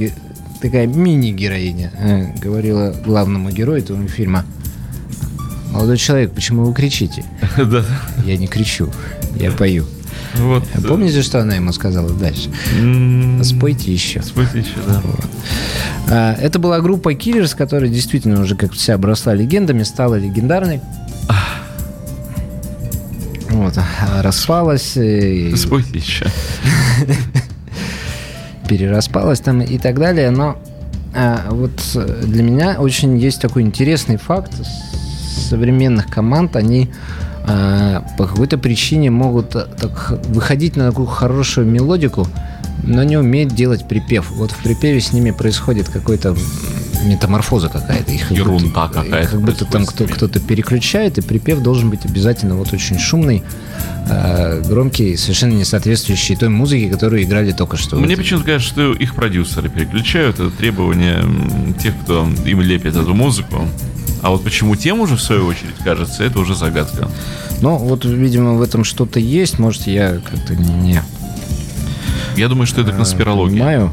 такая 0.62 0.88
мини-героиня, 0.88 1.92
э, 2.00 2.40
говорила 2.42 2.96
главному 3.06 3.52
герою 3.52 3.80
этого 3.80 4.08
фильма, 4.08 4.44
«Молодой 5.72 5.98
человек, 5.98 6.32
почему 6.32 6.64
вы 6.66 6.74
кричите?» 6.74 7.24
Да, 7.58 7.86
Я 8.26 8.38
не 8.38 8.48
кричу, 8.48 8.90
я 9.36 9.52
пою. 9.52 9.86
Вот. 10.38 10.64
Помните, 10.88 11.22
что 11.22 11.42
она 11.42 11.56
ему 11.56 11.72
сказала 11.72 12.10
дальше? 12.10 12.50
Спойте 13.44 13.94
еще. 13.94 14.22
Спойте 14.22 14.60
еще, 14.60 14.76
да. 14.88 15.02
А, 16.10 16.34
Это 16.34 16.60
была 16.60 16.80
группа 16.82 17.14
Killers, 17.14 17.56
которая 17.56 17.90
действительно 17.90 18.42
уже 18.42 18.56
как 18.56 18.74
вся 18.74 18.96
обросла 18.96 19.34
легендами, 19.34 19.84
стала 19.84 20.16
легендарной. 20.16 20.82
Вот, 23.50 23.78
а, 23.78 24.22
распалась, 24.22 24.98
э, 24.98 25.50
и 25.52 25.56
Спойте 25.56 25.98
еще. 25.98 26.26
перераспалась 28.68 29.40
там 29.40 29.62
и 29.62 29.78
так 29.78 30.00
далее, 30.00 30.32
но 30.32 30.58
а, 31.14 31.48
вот 31.50 31.72
для 32.24 32.44
меня 32.44 32.76
очень 32.80 33.18
есть 33.18 33.42
такой 33.42 33.62
интересный 33.62 34.18
факт. 34.18 34.52
Современных 35.50 36.08
команд, 36.08 36.56
они 36.56 36.90
по 37.46 38.26
какой-то 38.28 38.58
причине 38.58 39.12
могут 39.12 39.56
а, 39.56 39.66
так 39.66 40.20
выходить 40.30 40.76
на 40.76 40.90
такую 40.90 41.08
хорошую 41.08 41.68
мелодику, 41.68 42.28
но 42.84 43.04
не 43.04 43.18
умеют 43.18 43.54
делать 43.54 43.88
припев. 43.88 44.32
Вот 44.32 44.52
в 44.52 44.58
припеве 44.64 45.00
с 45.00 45.14
ними 45.14 45.32
происходит 45.32 45.90
какой-то 45.90 46.36
метаморфоза 47.06 47.70
какая-то. 47.70 48.12
Их 48.12 48.28
как 48.30 48.38
Ерунда 48.38 48.66
будто- 48.66 48.88
какая-то 49.04 49.30
Как 49.32 49.42
будто 49.42 49.66
там 49.66 49.86
кто, 49.86 50.06
кто-то 50.06 50.40
переключает, 50.40 51.18
и 51.18 51.22
припев 51.22 51.60
должен 51.62 51.90
быть 51.90 52.06
обязательно 52.06 52.56
вот 52.56 52.74
очень 52.74 52.98
шумный, 52.98 53.44
а, 54.10 54.62
громкий, 54.62 55.16
совершенно 55.16 55.54
не 55.54 55.66
соответствующий 55.66 56.36
той 56.36 56.50
музыке, 56.50 56.90
которую 56.90 57.22
играли 57.24 57.52
только 57.52 57.78
что. 57.78 57.96
Мне 57.98 58.18
почему-то 58.18 58.46
кажется, 58.46 58.72
что 58.74 58.94
их 58.94 59.14
продюсеры 59.16 59.70
переключают. 59.70 60.40
Это 60.40 60.50
требование 60.50 61.24
тех, 61.82 61.94
кто 62.04 62.28
им 62.46 62.62
лепит 62.62 62.96
эту 62.96 63.14
музыку. 63.14 63.68
А 64.26 64.32
вот 64.32 64.44
почему 64.44 64.76
тем 64.76 65.02
уже, 65.02 65.18
в 65.18 65.22
свою 65.22 65.46
очередь, 65.46 65.76
кажется, 65.84 66.24
это 66.24 66.40
уже 66.40 66.56
загадка. 66.56 67.08
Ну, 67.62 67.78
вот, 67.78 68.06
видимо, 68.06 68.56
в 68.56 68.62
этом 68.64 68.84
что-то 68.84 69.20
есть. 69.20 69.60
Может, 69.60 69.86
я 69.86 70.16
как-то 70.16 70.56
не 70.56 71.00
Я 72.36 72.48
думаю, 72.48 72.66
что 72.66 72.82
это 72.82 72.90
э, 72.90 72.96
конспирология. 72.96 73.56
понимаю 73.60 73.92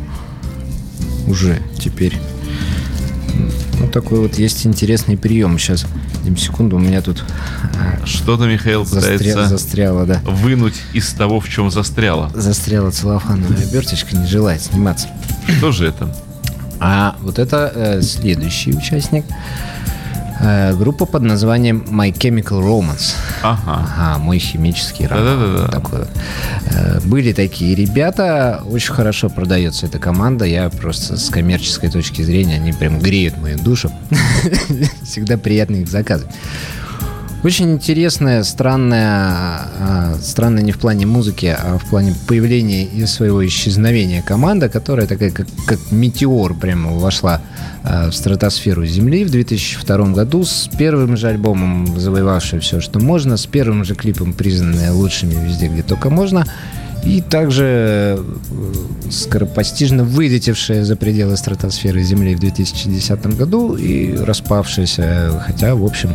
уже 1.26 1.60
теперь. 1.78 2.16
Ну, 3.78 3.88
такой 3.88 4.20
вот 4.20 4.38
есть 4.38 4.64
интересный 4.66 5.18
прием. 5.18 5.58
Сейчас, 5.58 5.84
секунду, 6.38 6.76
у 6.76 6.78
меня 6.78 7.02
тут 7.02 7.22
э, 7.74 8.06
Что-то 8.06 8.46
Михаил 8.46 8.84
застря- 8.84 9.18
пытается 9.18 9.46
застряла, 9.48 10.06
да. 10.06 10.22
вынуть 10.24 10.80
из 10.94 11.12
того, 11.12 11.40
в 11.40 11.48
чем 11.50 11.70
застряло. 11.70 12.30
Застряла 12.34 12.90
целлофановая 12.90 13.66
оберточка, 13.68 14.16
не 14.16 14.26
желает 14.26 14.62
сниматься. 14.62 15.08
Что 15.58 15.72
же 15.72 15.86
это? 15.88 16.16
А 16.80 17.16
вот 17.20 17.38
это 17.38 17.70
э, 17.74 18.00
следующий 18.00 18.74
участник. 18.74 19.26
Э, 20.42 20.74
группа 20.74 21.06
под 21.06 21.22
названием 21.22 21.84
My 21.88 22.12
Chemical 22.12 22.60
Romance. 22.60 23.14
Ага. 23.42 23.86
Ага, 23.96 24.18
мой 24.18 24.38
химический 24.38 25.06
роман. 25.06 25.24
Да-да-да-да. 25.24 25.68
Такой 25.68 25.98
вот. 26.00 26.10
Э, 26.66 27.00
Были 27.04 27.32
такие 27.32 27.74
ребята, 27.76 28.62
очень 28.68 28.92
хорошо 28.92 29.28
продается 29.28 29.86
эта 29.86 29.98
команда. 30.00 30.44
Я 30.44 30.68
просто 30.68 31.16
с 31.16 31.28
коммерческой 31.30 31.90
точки 31.90 32.22
зрения, 32.22 32.56
они 32.56 32.72
прям 32.72 32.98
греют 32.98 33.38
мою 33.38 33.56
душу. 33.58 33.92
Всегда 35.02 35.36
приятно 35.38 35.76
их 35.76 35.88
заказывать. 35.88 36.34
Очень 37.44 37.72
интересная, 37.72 38.44
странная, 38.44 39.08
а, 39.80 40.14
странная 40.22 40.62
не 40.62 40.70
в 40.70 40.78
плане 40.78 41.06
музыки, 41.06 41.46
а 41.46 41.76
в 41.76 41.90
плане 41.90 42.14
появления 42.28 42.84
и 42.84 43.04
своего 43.04 43.44
исчезновения 43.44 44.22
команда, 44.22 44.68
которая 44.68 45.08
такая, 45.08 45.32
как, 45.32 45.48
как 45.66 45.80
метеор 45.90 46.54
прямо 46.54 46.92
вошла 46.92 47.40
а, 47.82 48.10
в 48.10 48.14
стратосферу 48.14 48.86
Земли 48.86 49.24
в 49.24 49.30
2002 49.32 50.12
году 50.12 50.44
с 50.44 50.70
первым 50.78 51.16
же 51.16 51.26
альбомом, 51.26 51.98
завоевавший 51.98 52.60
все, 52.60 52.80
что 52.80 53.00
можно, 53.00 53.36
с 53.36 53.46
первым 53.46 53.82
же 53.82 53.96
клипом, 53.96 54.34
признанная 54.34 54.92
лучшими 54.92 55.34
везде, 55.34 55.66
где 55.66 55.82
только 55.82 56.10
можно, 56.10 56.46
и 57.04 57.20
также 57.20 58.18
э, 58.18 59.10
скоропостижно 59.10 60.04
вылетевшая 60.04 60.84
за 60.84 60.96
пределы 60.96 61.36
стратосферы 61.36 62.02
Земли 62.02 62.34
в 62.34 62.40
2010 62.40 63.26
году 63.36 63.74
и 63.74 64.16
распавшаяся, 64.16 65.42
хотя, 65.44 65.74
в 65.74 65.84
общем, 65.84 66.14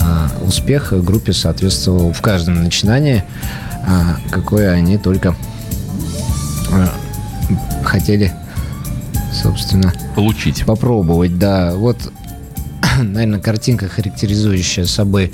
а, 0.00 0.30
успех 0.46 0.92
группе 1.04 1.32
соответствовал 1.32 2.12
в 2.12 2.20
каждом 2.20 2.62
начинании, 2.62 3.24
а, 3.86 4.16
какое 4.30 4.72
они 4.72 4.98
только 4.98 5.34
хотели, 7.82 8.32
собственно, 9.32 9.92
Получить. 10.14 10.64
попробовать. 10.66 11.38
Да, 11.38 11.74
вот, 11.74 11.96
наверное, 12.98 13.40
картинка, 13.40 13.88
характеризующая 13.88 14.84
собой 14.84 15.32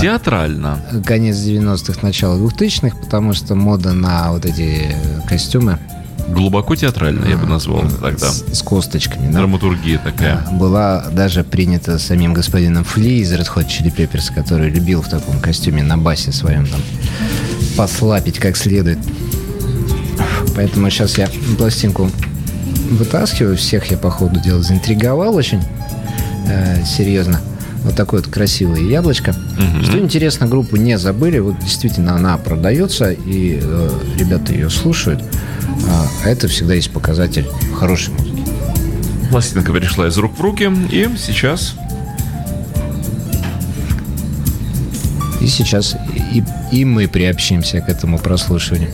Театрально. 0.00 0.80
конец 1.04 1.36
90-х, 1.36 2.00
начало 2.02 2.36
2000-х, 2.38 2.96
потому 2.96 3.32
что 3.32 3.54
мода 3.54 3.92
на 3.92 4.32
вот 4.32 4.44
эти 4.44 4.94
костюмы 5.28 5.78
Глубоко 6.28 6.76
театрально, 6.76 7.24
я 7.26 7.38
бы 7.38 7.46
назвал 7.46 7.84
это 7.86 7.96
тогда. 7.96 8.30
с, 8.30 8.44
с 8.52 8.62
косточками, 8.62 9.32
да, 9.32 9.38
Драматургия 9.38 9.98
такая. 9.98 10.46
была 10.52 11.06
даже 11.10 11.42
принята 11.42 11.98
самим 11.98 12.34
господином 12.34 12.84
Фли 12.84 13.20
из 13.20 13.32
Red 13.32 13.48
Hot 13.54 13.66
Chili 13.66 13.94
Peppers, 13.94 14.32
который 14.34 14.68
любил 14.68 15.00
в 15.00 15.08
таком 15.08 15.40
костюме 15.40 15.82
на 15.82 15.96
басе 15.96 16.32
своем 16.32 16.66
там 16.66 16.80
послапить 17.78 18.38
как 18.38 18.56
следует. 18.56 18.98
Поэтому 20.54 20.90
сейчас 20.90 21.16
я 21.16 21.28
пластинку 21.56 22.10
вытаскиваю. 22.90 23.56
Всех 23.56 23.90
я 23.90 23.96
по 23.96 24.10
ходу 24.10 24.38
дела 24.40 24.60
заинтриговал 24.60 25.34
очень 25.34 25.62
э, 26.46 26.84
серьезно. 26.84 27.40
Вот 27.84 27.94
такое 27.94 28.20
вот 28.20 28.30
красивое 28.30 28.80
яблочко. 28.80 29.34
Что 29.82 29.98
интересно, 29.98 30.46
группу 30.46 30.76
не 30.76 30.98
забыли. 30.98 31.38
Вот 31.38 31.58
действительно 31.58 32.14
она 32.14 32.36
продается, 32.38 33.12
и 33.12 33.60
э, 33.62 33.90
ребята 34.16 34.52
ее 34.52 34.70
слушают. 34.70 35.22
А 35.88 36.28
это 36.28 36.48
всегда 36.48 36.74
есть 36.74 36.90
показатель 36.90 37.46
хорошей 37.78 38.12
музыки. 38.14 38.42
Пластинка 39.30 39.72
перешла 39.72 40.08
из 40.08 40.16
рук 40.18 40.36
в 40.36 40.40
руки, 40.40 40.70
и 40.90 41.08
сейчас 41.16 41.74
И 45.40 45.46
сейчас 45.46 45.96
и, 46.34 46.42
и 46.72 46.84
мы 46.84 47.06
приобщимся 47.06 47.80
к 47.80 47.88
этому 47.88 48.18
прослушиванию. 48.18 48.90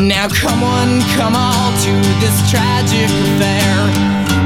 Now 0.00 0.28
come 0.28 0.64
on, 0.64 1.02
come 1.12 1.36
all 1.36 1.76
to 1.84 1.92
this 2.24 2.32
tragic 2.50 3.04
affair. 3.04 3.76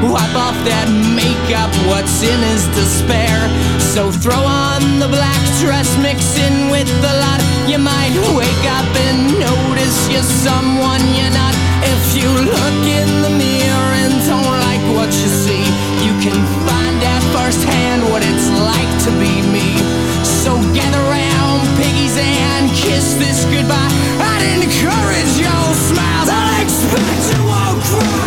Wipe 0.03 0.35
off 0.35 0.57
that 0.67 0.91
makeup, 1.15 1.71
what's 1.87 2.19
in 2.19 2.35
is 2.51 2.67
despair. 2.75 3.39
So 3.79 4.11
throw 4.11 4.43
on 4.43 4.99
the 4.99 5.07
black 5.07 5.39
dress, 5.63 5.87
mix 6.03 6.35
in 6.35 6.67
with 6.67 6.91
the 6.99 7.13
lot. 7.23 7.39
You 7.71 7.79
might 7.79 8.11
wake 8.35 8.65
up 8.67 8.89
and 9.07 9.39
notice 9.39 9.95
you're 10.11 10.27
someone 10.27 10.99
you're 11.15 11.31
not. 11.31 11.55
If 11.87 12.03
you 12.19 12.27
look 12.27 12.79
in 12.83 13.07
the 13.23 13.31
mirror 13.31 13.91
and 14.03 14.11
don't 14.27 14.59
like 14.59 14.83
what 14.91 15.07
you 15.07 15.29
see, 15.31 15.63
you 16.03 16.13
can 16.19 16.35
find 16.67 16.99
out 16.99 17.23
firsthand 17.31 18.03
what 18.11 18.19
it's 18.27 18.51
like 18.59 18.91
to 19.07 19.11
be 19.23 19.39
me. 19.55 19.79
So 20.19 20.59
gather 20.75 20.99
round, 21.07 21.63
piggies, 21.79 22.19
and 22.19 22.67
kiss 22.75 23.15
this 23.15 23.47
goodbye. 23.47 24.14
I'd 24.37 24.63
encourage 24.63 25.33
your 25.39 25.73
smiles. 25.87 26.29
I'll 26.29 26.63
expect 26.63 27.37
you 27.37 27.45
won't 27.45 27.83
cry. 27.83 28.24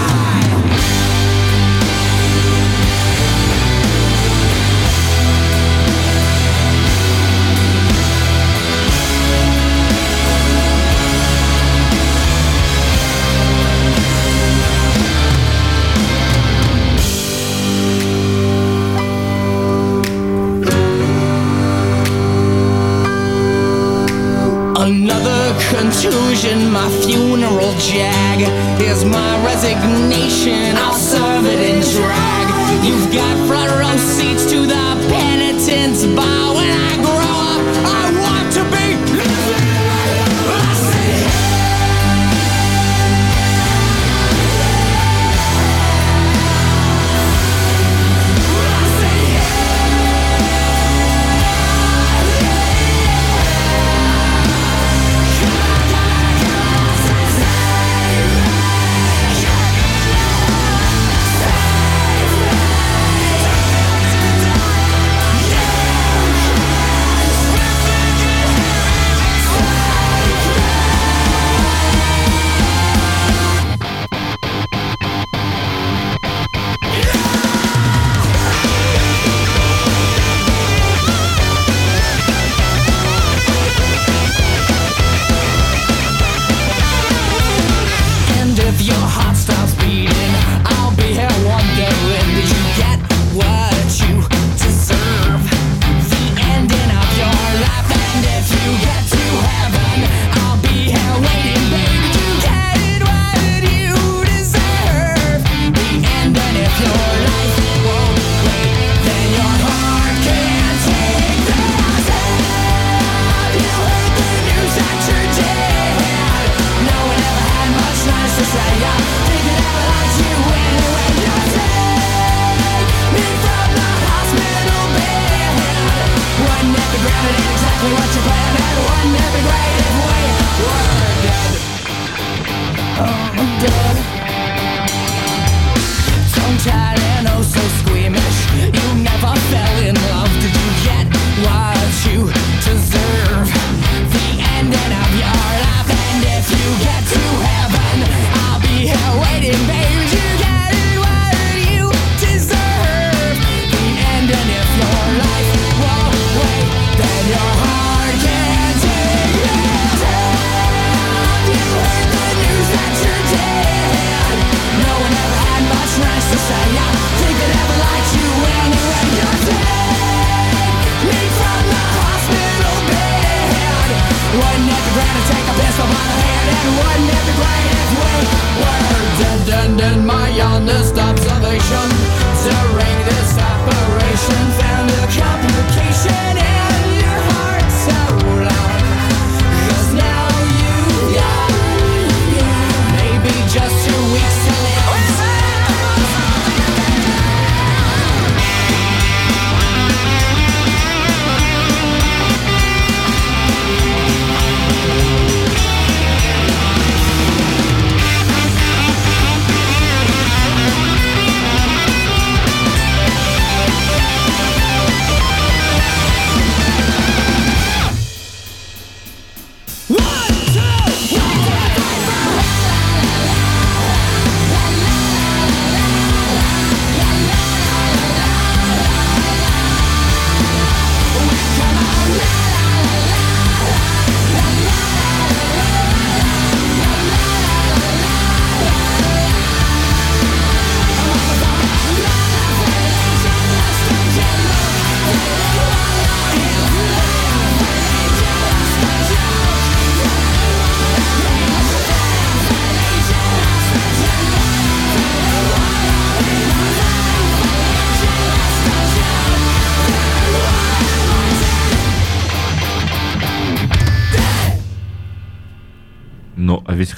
Contusion, 26.08 26.70
my 26.70 26.88
funeral 27.04 27.74
jag 27.78 28.40
is 28.80 29.04
my 29.04 29.44
resignation. 29.44 30.76
I'll 30.76 30.94
serve 30.94 31.46
it 31.46 31.60
in 31.60 31.80
drag. 31.80 32.84
You've 32.84 33.12
got 33.12 33.34
front 33.46 33.70
row 33.72 33.96
seats 33.96 34.27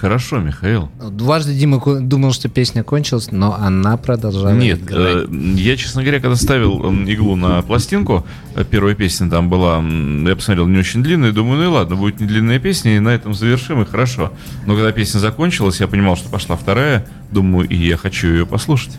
хорошо, 0.00 0.38
Михаил. 0.38 0.88
Дважды 1.10 1.54
Дима 1.54 1.80
думал, 2.00 2.32
что 2.32 2.48
песня 2.48 2.82
кончилась, 2.82 3.30
но 3.30 3.54
она 3.54 3.96
продолжала 3.96 4.50
Нет, 4.52 4.80
играть. 4.82 5.26
э, 5.30 5.34
я, 5.56 5.76
честно 5.76 6.02
говоря, 6.02 6.20
когда 6.20 6.36
ставил 6.36 6.90
иглу 7.06 7.36
на 7.36 7.62
пластинку, 7.62 8.26
э, 8.54 8.64
первая 8.64 8.94
песня 8.94 9.28
там 9.30 9.48
была, 9.50 9.82
я 10.28 10.34
посмотрел, 10.36 10.66
не 10.66 10.78
очень 10.78 11.02
длинная, 11.02 11.32
думаю, 11.32 11.58
ну 11.58 11.64
и 11.64 11.66
ладно, 11.68 11.96
будет 11.96 12.20
не 12.20 12.26
длинная 12.26 12.58
песня, 12.58 12.96
и 12.96 13.00
на 13.00 13.10
этом 13.10 13.34
завершим, 13.34 13.82
и 13.82 13.84
хорошо. 13.84 14.32
Но 14.66 14.74
когда 14.74 14.90
песня 14.92 15.18
закончилась, 15.18 15.80
я 15.80 15.86
понимал, 15.86 16.16
что 16.16 16.28
пошла 16.28 16.56
вторая, 16.56 17.06
думаю, 17.30 17.68
и 17.68 17.76
я 17.76 17.96
хочу 17.96 18.28
ее 18.28 18.46
послушать. 18.46 18.96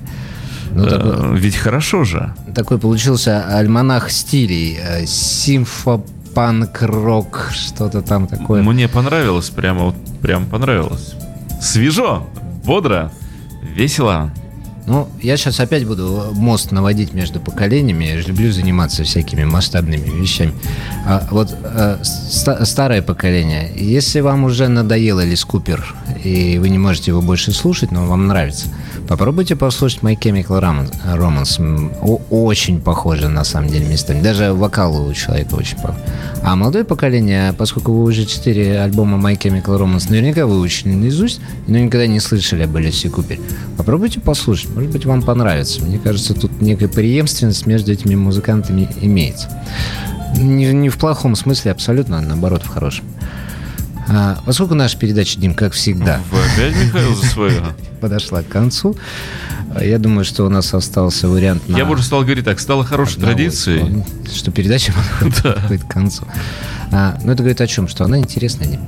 Ну, 0.74 0.86
Э, 0.86 0.89
такой, 0.89 1.38
Ведь 1.38 1.58
хорошо 1.58 2.06
же. 2.06 2.34
такой 2.56 2.78
получился 2.78 3.43
альманах 3.58 4.10
стилей. 4.10 4.78
э, 4.82 5.06
Симфопанк-рок, 6.32 7.49
что-то 7.53 8.01
там 8.01 8.27
такое. 8.27 8.63
Мне 8.63 8.88
понравилось, 8.88 9.49
прямо 9.49 9.86
вот, 9.86 9.95
прям 10.21 10.45
понравилось. 10.45 11.13
Свежо, 11.61 12.25
бодро, 12.65 13.11
весело. 13.61 14.32
Ну, 14.88 15.07
я 15.21 15.38
сейчас 15.38 15.59
опять 15.59 15.86
буду 15.86 16.32
мост 16.34 16.71
наводить 16.71 17.13
между 17.13 17.39
поколениями. 17.39 18.05
Я 18.05 18.21
же 18.21 18.27
люблю 18.29 18.51
заниматься 18.51 19.03
всякими 19.03 19.43
масштабными 19.43 20.09
вещами. 20.21 20.53
А 21.05 21.27
вот 21.29 21.55
э, 21.63 21.97
ста- 22.03 22.65
старое 22.65 23.01
поколение, 23.01 23.71
если 23.75 24.21
вам 24.21 24.43
уже 24.43 24.67
надоел 24.67 25.19
Элис 25.19 25.45
Купер, 25.45 25.95
и 26.23 26.57
вы 26.57 26.69
не 26.69 26.77
можете 26.79 27.11
его 27.11 27.21
больше 27.21 27.51
слушать, 27.51 27.91
но 27.91 28.05
вам 28.05 28.27
нравится, 28.27 28.67
попробуйте 29.07 29.55
послушать 29.55 30.01
My 30.01 30.17
Chemical 30.17 30.59
Romance. 31.03 31.91
Очень 32.29 32.82
похоже, 32.82 33.29
на 33.29 33.43
самом 33.43 33.69
деле, 33.69 33.86
местами. 33.86 34.21
Даже 34.21 34.53
вокал 34.53 35.05
у 35.07 35.13
человека 35.13 35.55
очень 35.55 35.77
похож. 35.77 35.97
А 36.43 36.55
молодое 36.55 36.84
поколение, 36.86 37.53
поскольку 37.53 37.93
вы 37.93 38.03
уже 38.03 38.25
четыре 38.25 38.79
альбома 38.82 39.17
My 39.17 39.38
Chemical 39.38 39.79
Romance 39.79 40.09
наверняка 40.09 40.47
выучили 40.47 40.93
наизусть, 40.93 41.39
но 41.67 41.77
никогда 41.77 42.07
не 42.07 42.19
слышали 42.19 42.63
об 42.63 42.75
Элисе 42.77 43.09
Купере, 43.09 43.39
попробуйте 43.77 44.19
послушать. 44.19 44.70
Может 44.74 44.91
быть, 44.91 45.05
вам 45.05 45.22
понравится. 45.22 45.82
Мне 45.84 45.99
кажется, 45.99 46.34
тут 46.34 46.61
некая 46.61 46.88
преемственность 46.88 47.65
между 47.65 47.91
этими 47.91 48.15
музыкантами 48.15 48.89
имеется. 49.01 49.49
Не, 50.38 50.72
не 50.74 50.89
в 50.89 50.97
плохом 50.97 51.36
смысле, 51.36 51.72
абсолютно, 51.72 52.19
а 52.19 52.22
наоборот, 52.22 52.63
в 52.63 52.67
хорошем. 52.67 53.05
А, 54.07 54.39
поскольку 54.45 54.76
наша 54.76 54.97
передача, 54.97 55.39
Дим, 55.39 55.53
как 55.53 55.74
всегда, 55.74 56.19
Вы 56.32 56.39
опять, 56.39 56.76
Михаил, 56.86 57.15
за 57.15 57.26
свое? 57.28 57.61
подошла 58.01 58.41
к 58.41 58.47
концу, 58.47 58.95
я 59.80 59.99
думаю, 59.99 60.26
что 60.26 60.45
у 60.45 60.49
нас 60.49 60.74
остался 60.74 61.28
вариант 61.30 61.69
на... 61.69 61.78
Я 61.78 61.86
бы 61.86 61.93
уже 61.93 62.03
стал 62.03 62.24
говорить 62.24 62.43
так, 62.45 62.59
стало 62.59 62.84
хорошей 62.84 63.15
одного 63.15 63.34
традицией. 63.34 64.03
Что 64.34 64.51
передача 64.51 64.93
подходит 65.19 65.84
к 65.84 65.88
концу. 65.88 66.26
А, 66.91 67.17
ну, 67.24 67.32
это 67.32 67.43
говорит 67.43 67.61
о 67.61 67.67
чем? 67.67 67.88
Что 67.88 68.05
она 68.05 68.17
интересная, 68.19 68.67
Дим. 68.67 68.82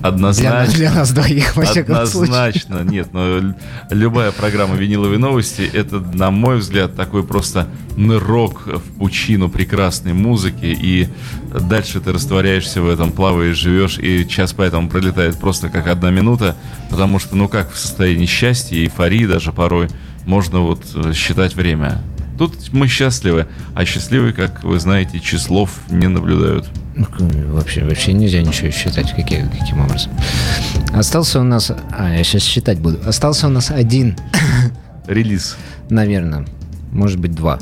Для, 0.00 0.08
Однозначно. 0.08 0.74
для 0.74 0.92
нас 0.92 1.10
двоих, 1.12 1.56
во 1.56 1.64
всяком 1.64 2.06
случае. 2.06 2.22
Однозначно, 2.34 2.82
нет, 2.82 3.08
но 3.12 3.38
л- 3.38 3.54
любая 3.90 4.32
программа 4.32 4.74
«Виниловые 4.76 5.18
новости»— 5.18 5.62
это, 5.72 6.00
на 6.00 6.30
мой 6.30 6.56
взгляд, 6.58 6.96
такой 6.96 7.22
просто 7.22 7.66
нырок 7.96 8.66
в 8.66 8.98
пучину 8.98 9.48
прекрасной 9.50 10.14
музыки, 10.14 10.64
и 10.64 11.08
дальше 11.68 12.00
ты 12.00 12.12
растворяешься 12.12 12.80
в 12.80 12.88
этом, 12.88 13.12
плаваешь, 13.12 13.56
живешь, 13.56 13.98
и 13.98 14.26
час 14.26 14.54
поэтому 14.54 14.88
пролетает 14.88 15.38
просто 15.38 15.68
как 15.68 15.86
одна 15.86 16.10
минута, 16.10 16.56
потому 16.88 17.18
что, 17.18 17.36
ну 17.36 17.48
как 17.48 17.70
в 17.72 17.78
состоянии 17.78 18.26
счастья, 18.26 18.76
эйфории 18.76 19.26
даже 19.26 19.52
порой, 19.52 19.88
можно 20.24 20.60
вот 20.60 20.82
э, 20.94 21.12
считать 21.14 21.54
время. 21.54 22.02
Тут 22.40 22.72
мы 22.72 22.88
счастливы, 22.88 23.48
а 23.74 23.84
счастливые, 23.84 24.32
как 24.32 24.64
вы 24.64 24.80
знаете, 24.80 25.20
числов 25.20 25.78
не 25.90 26.08
наблюдают. 26.08 26.70
Ну, 26.96 27.06
Вообще, 27.52 27.84
вообще 27.84 28.14
нельзя 28.14 28.40
ничего 28.40 28.70
считать, 28.70 29.14
какие, 29.14 29.46
каким 29.46 29.82
образом. 29.82 30.10
Остался 30.94 31.40
у 31.40 31.42
нас... 31.44 31.70
А, 31.70 32.14
я 32.14 32.24
сейчас 32.24 32.42
считать 32.42 32.78
буду. 32.78 32.98
Остался 33.06 33.48
у 33.48 33.50
нас 33.50 33.70
один, 33.70 34.16
Релиз. 35.06 35.58
наверное, 35.90 36.46
может 36.92 37.18
быть, 37.18 37.34
два. 37.34 37.58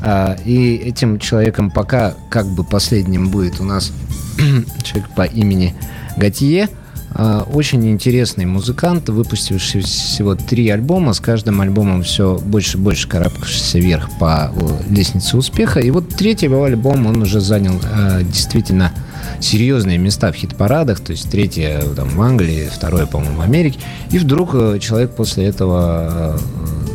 А, 0.00 0.38
и 0.46 0.76
этим 0.76 1.18
человеком 1.18 1.70
пока 1.70 2.14
как 2.30 2.46
бы 2.46 2.64
последним 2.64 3.28
будет 3.28 3.60
у 3.60 3.64
нас 3.64 3.92
человек 4.82 5.10
по 5.14 5.26
имени 5.26 5.74
Готье. 6.16 6.70
А, 7.14 7.46
Очень 7.52 7.90
интересный 7.90 8.46
музыкант, 8.46 9.08
выпустивший 9.08 9.82
всего 9.82 10.34
три 10.34 10.68
альбома, 10.70 11.12
с 11.12 11.20
каждым 11.20 11.60
альбомом 11.60 12.02
все 12.02 12.38
больше 12.38 12.78
и 12.78 12.80
больше 12.80 13.08
карабкавшийся 13.08 13.78
вверх 13.78 14.08
по 14.18 14.50
э, 14.54 14.92
лестнице 14.92 15.36
успеха. 15.36 15.80
И 15.80 15.90
вот 15.90 16.08
третий 16.08 16.46
его 16.46 16.64
альбом 16.64 17.06
он 17.06 17.20
уже 17.22 17.40
занял 17.40 17.74
э, 17.74 18.22
действительно 18.22 18.92
серьезные 19.40 19.98
места 19.98 20.32
в 20.32 20.36
хит-парадах, 20.36 21.00
то 21.00 21.12
есть 21.12 21.30
третье 21.30 21.80
э, 21.82 21.94
там, 21.94 22.08
в 22.08 22.22
Англии, 22.22 22.68
второе, 22.72 23.06
по-моему, 23.06 23.38
в 23.38 23.42
Америке. 23.42 23.78
И 24.10 24.18
вдруг 24.18 24.52
человек 24.80 25.10
после 25.10 25.44
этого 25.44 26.38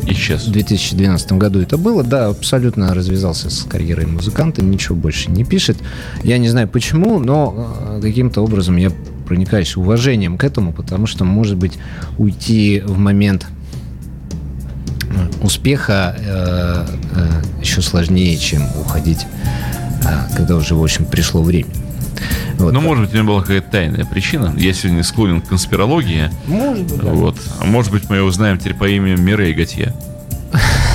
э, 0.04 0.10
Исчез. 0.10 0.46
в 0.46 0.50
2012 0.50 1.32
году 1.32 1.60
это 1.60 1.78
было, 1.78 2.02
да, 2.02 2.26
абсолютно 2.26 2.92
развязался 2.92 3.50
с 3.50 3.62
карьерой 3.62 4.06
музыканта, 4.06 4.64
ничего 4.64 4.96
больше 4.96 5.30
не 5.30 5.44
пишет. 5.44 5.76
Я 6.24 6.38
не 6.38 6.48
знаю 6.48 6.66
почему, 6.66 7.20
но 7.20 8.00
каким-то 8.02 8.42
образом 8.42 8.76
я 8.76 8.90
проникаюсь 9.28 9.76
уважением 9.76 10.38
к 10.38 10.44
этому, 10.44 10.72
потому 10.72 11.06
что, 11.06 11.26
может 11.26 11.58
быть, 11.58 11.78
уйти 12.16 12.82
в 12.84 12.96
момент 12.96 13.46
э, 15.10 15.28
успеха 15.42 16.16
э, 16.18 16.86
э, 17.14 17.60
еще 17.60 17.82
сложнее, 17.82 18.38
чем 18.38 18.62
уходить, 18.80 19.26
э, 20.02 20.34
когда 20.34 20.56
уже, 20.56 20.74
в 20.74 20.82
общем, 20.82 21.04
пришло 21.04 21.42
время. 21.42 21.68
Вот. 22.54 22.72
Ну, 22.72 22.80
может 22.80 23.04
быть, 23.04 23.12
у 23.12 23.16
меня 23.18 23.26
была 23.26 23.42
какая-то 23.42 23.70
тайная 23.70 24.06
причина. 24.06 24.54
Я 24.56 24.72
сегодня 24.72 25.04
склонен 25.04 25.42
к 25.42 25.48
конспирологии. 25.48 26.30
может 26.46 26.84
быть, 26.84 27.00
да. 27.02 27.10
Вот. 27.10 27.36
А 27.60 27.66
может 27.66 27.92
быть, 27.92 28.08
мы 28.08 28.22
узнаем 28.22 28.56
теперь 28.56 28.74
по 28.74 28.88
имени 28.88 29.20
Мирей 29.20 29.52
Готье. 29.52 29.92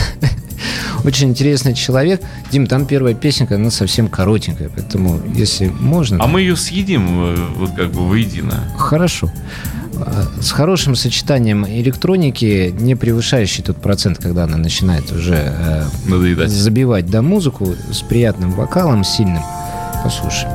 Очень 1.04 1.30
интересный 1.30 1.74
человек. 1.74 2.22
Дим, 2.52 2.68
там 2.68 2.86
первая 2.86 3.14
песенка, 3.14 3.56
она 3.56 3.72
совсем 3.72 4.08
коротенькая, 4.08 4.70
поэтому, 4.74 5.20
если 5.36 5.68
можно... 5.68 6.24
А 6.24 6.28
мы 6.28 6.42
ее 6.42 6.56
съедим 6.56 7.08
э, 7.10 7.36
вот 7.56 7.72
как 7.72 7.92
бы 7.92 8.08
воедино. 8.08 8.64
Хорошо. 8.78 9.30
А, 9.96 10.26
С 10.42 10.52
хорошим 10.52 10.96
сочетанием 10.96 11.66
электроники, 11.66 12.74
не 12.80 12.96
превышающий 12.96 13.64
тот 13.64 13.78
процент, 13.78 14.18
когда 14.18 14.46
она 14.46 14.58
начинает 14.58 15.12
уже 15.12 15.36
э, 15.36 15.84
Надоедать. 16.06 16.50
забивать 16.50 17.10
да, 17.10 17.22
музыку 17.22 17.76
с 17.92 18.02
приятным 18.02 18.52
вокалом, 18.52 19.04
сильным. 19.04 19.44
Послушай. 20.04 20.48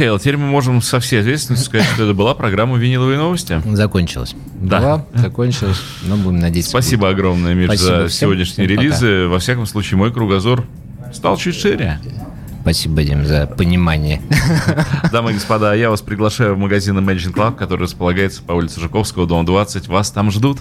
Михаил, 0.00 0.18
теперь 0.18 0.38
мы 0.38 0.46
можем 0.46 0.80
со 0.80 0.98
всей 0.98 1.20
ответственностью 1.20 1.66
сказать, 1.66 1.86
что 1.88 2.04
это 2.04 2.14
была 2.14 2.32
программа 2.32 2.78
«Виниловые 2.78 3.18
новости». 3.18 3.60
Закончилось. 3.66 4.34
Да. 4.54 4.80
Была, 4.80 5.06
закончилось. 5.12 5.76
Но 6.04 6.16
будем 6.16 6.38
надеяться. 6.38 6.70
Спасибо 6.70 7.10
огромное, 7.10 7.52
Миш, 7.52 7.66
Спасибо 7.66 7.84
за 7.84 8.08
всем. 8.08 8.28
сегодняшние 8.28 8.66
Всем 8.66 8.76
пока. 8.78 8.82
релизы. 8.82 9.28
Во 9.28 9.38
всяком 9.38 9.66
случае, 9.66 9.98
мой 9.98 10.10
кругозор 10.10 10.64
стал 11.12 11.36
чуть 11.36 11.54
шире. 11.54 12.00
Спасибо, 12.62 13.02
Дим, 13.02 13.26
за 13.26 13.46
понимание. 13.46 14.22
Дамы 15.12 15.32
и 15.32 15.34
господа, 15.34 15.74
я 15.74 15.90
вас 15.90 16.00
приглашаю 16.00 16.54
в 16.54 16.58
магазин 16.58 16.96
Imagine 16.96 17.34
Club, 17.34 17.56
который 17.56 17.82
располагается 17.82 18.42
по 18.42 18.52
улице 18.52 18.80
Жуковского, 18.80 19.26
дом 19.26 19.44
20. 19.44 19.88
Вас 19.88 20.10
там 20.10 20.30
ждут. 20.30 20.60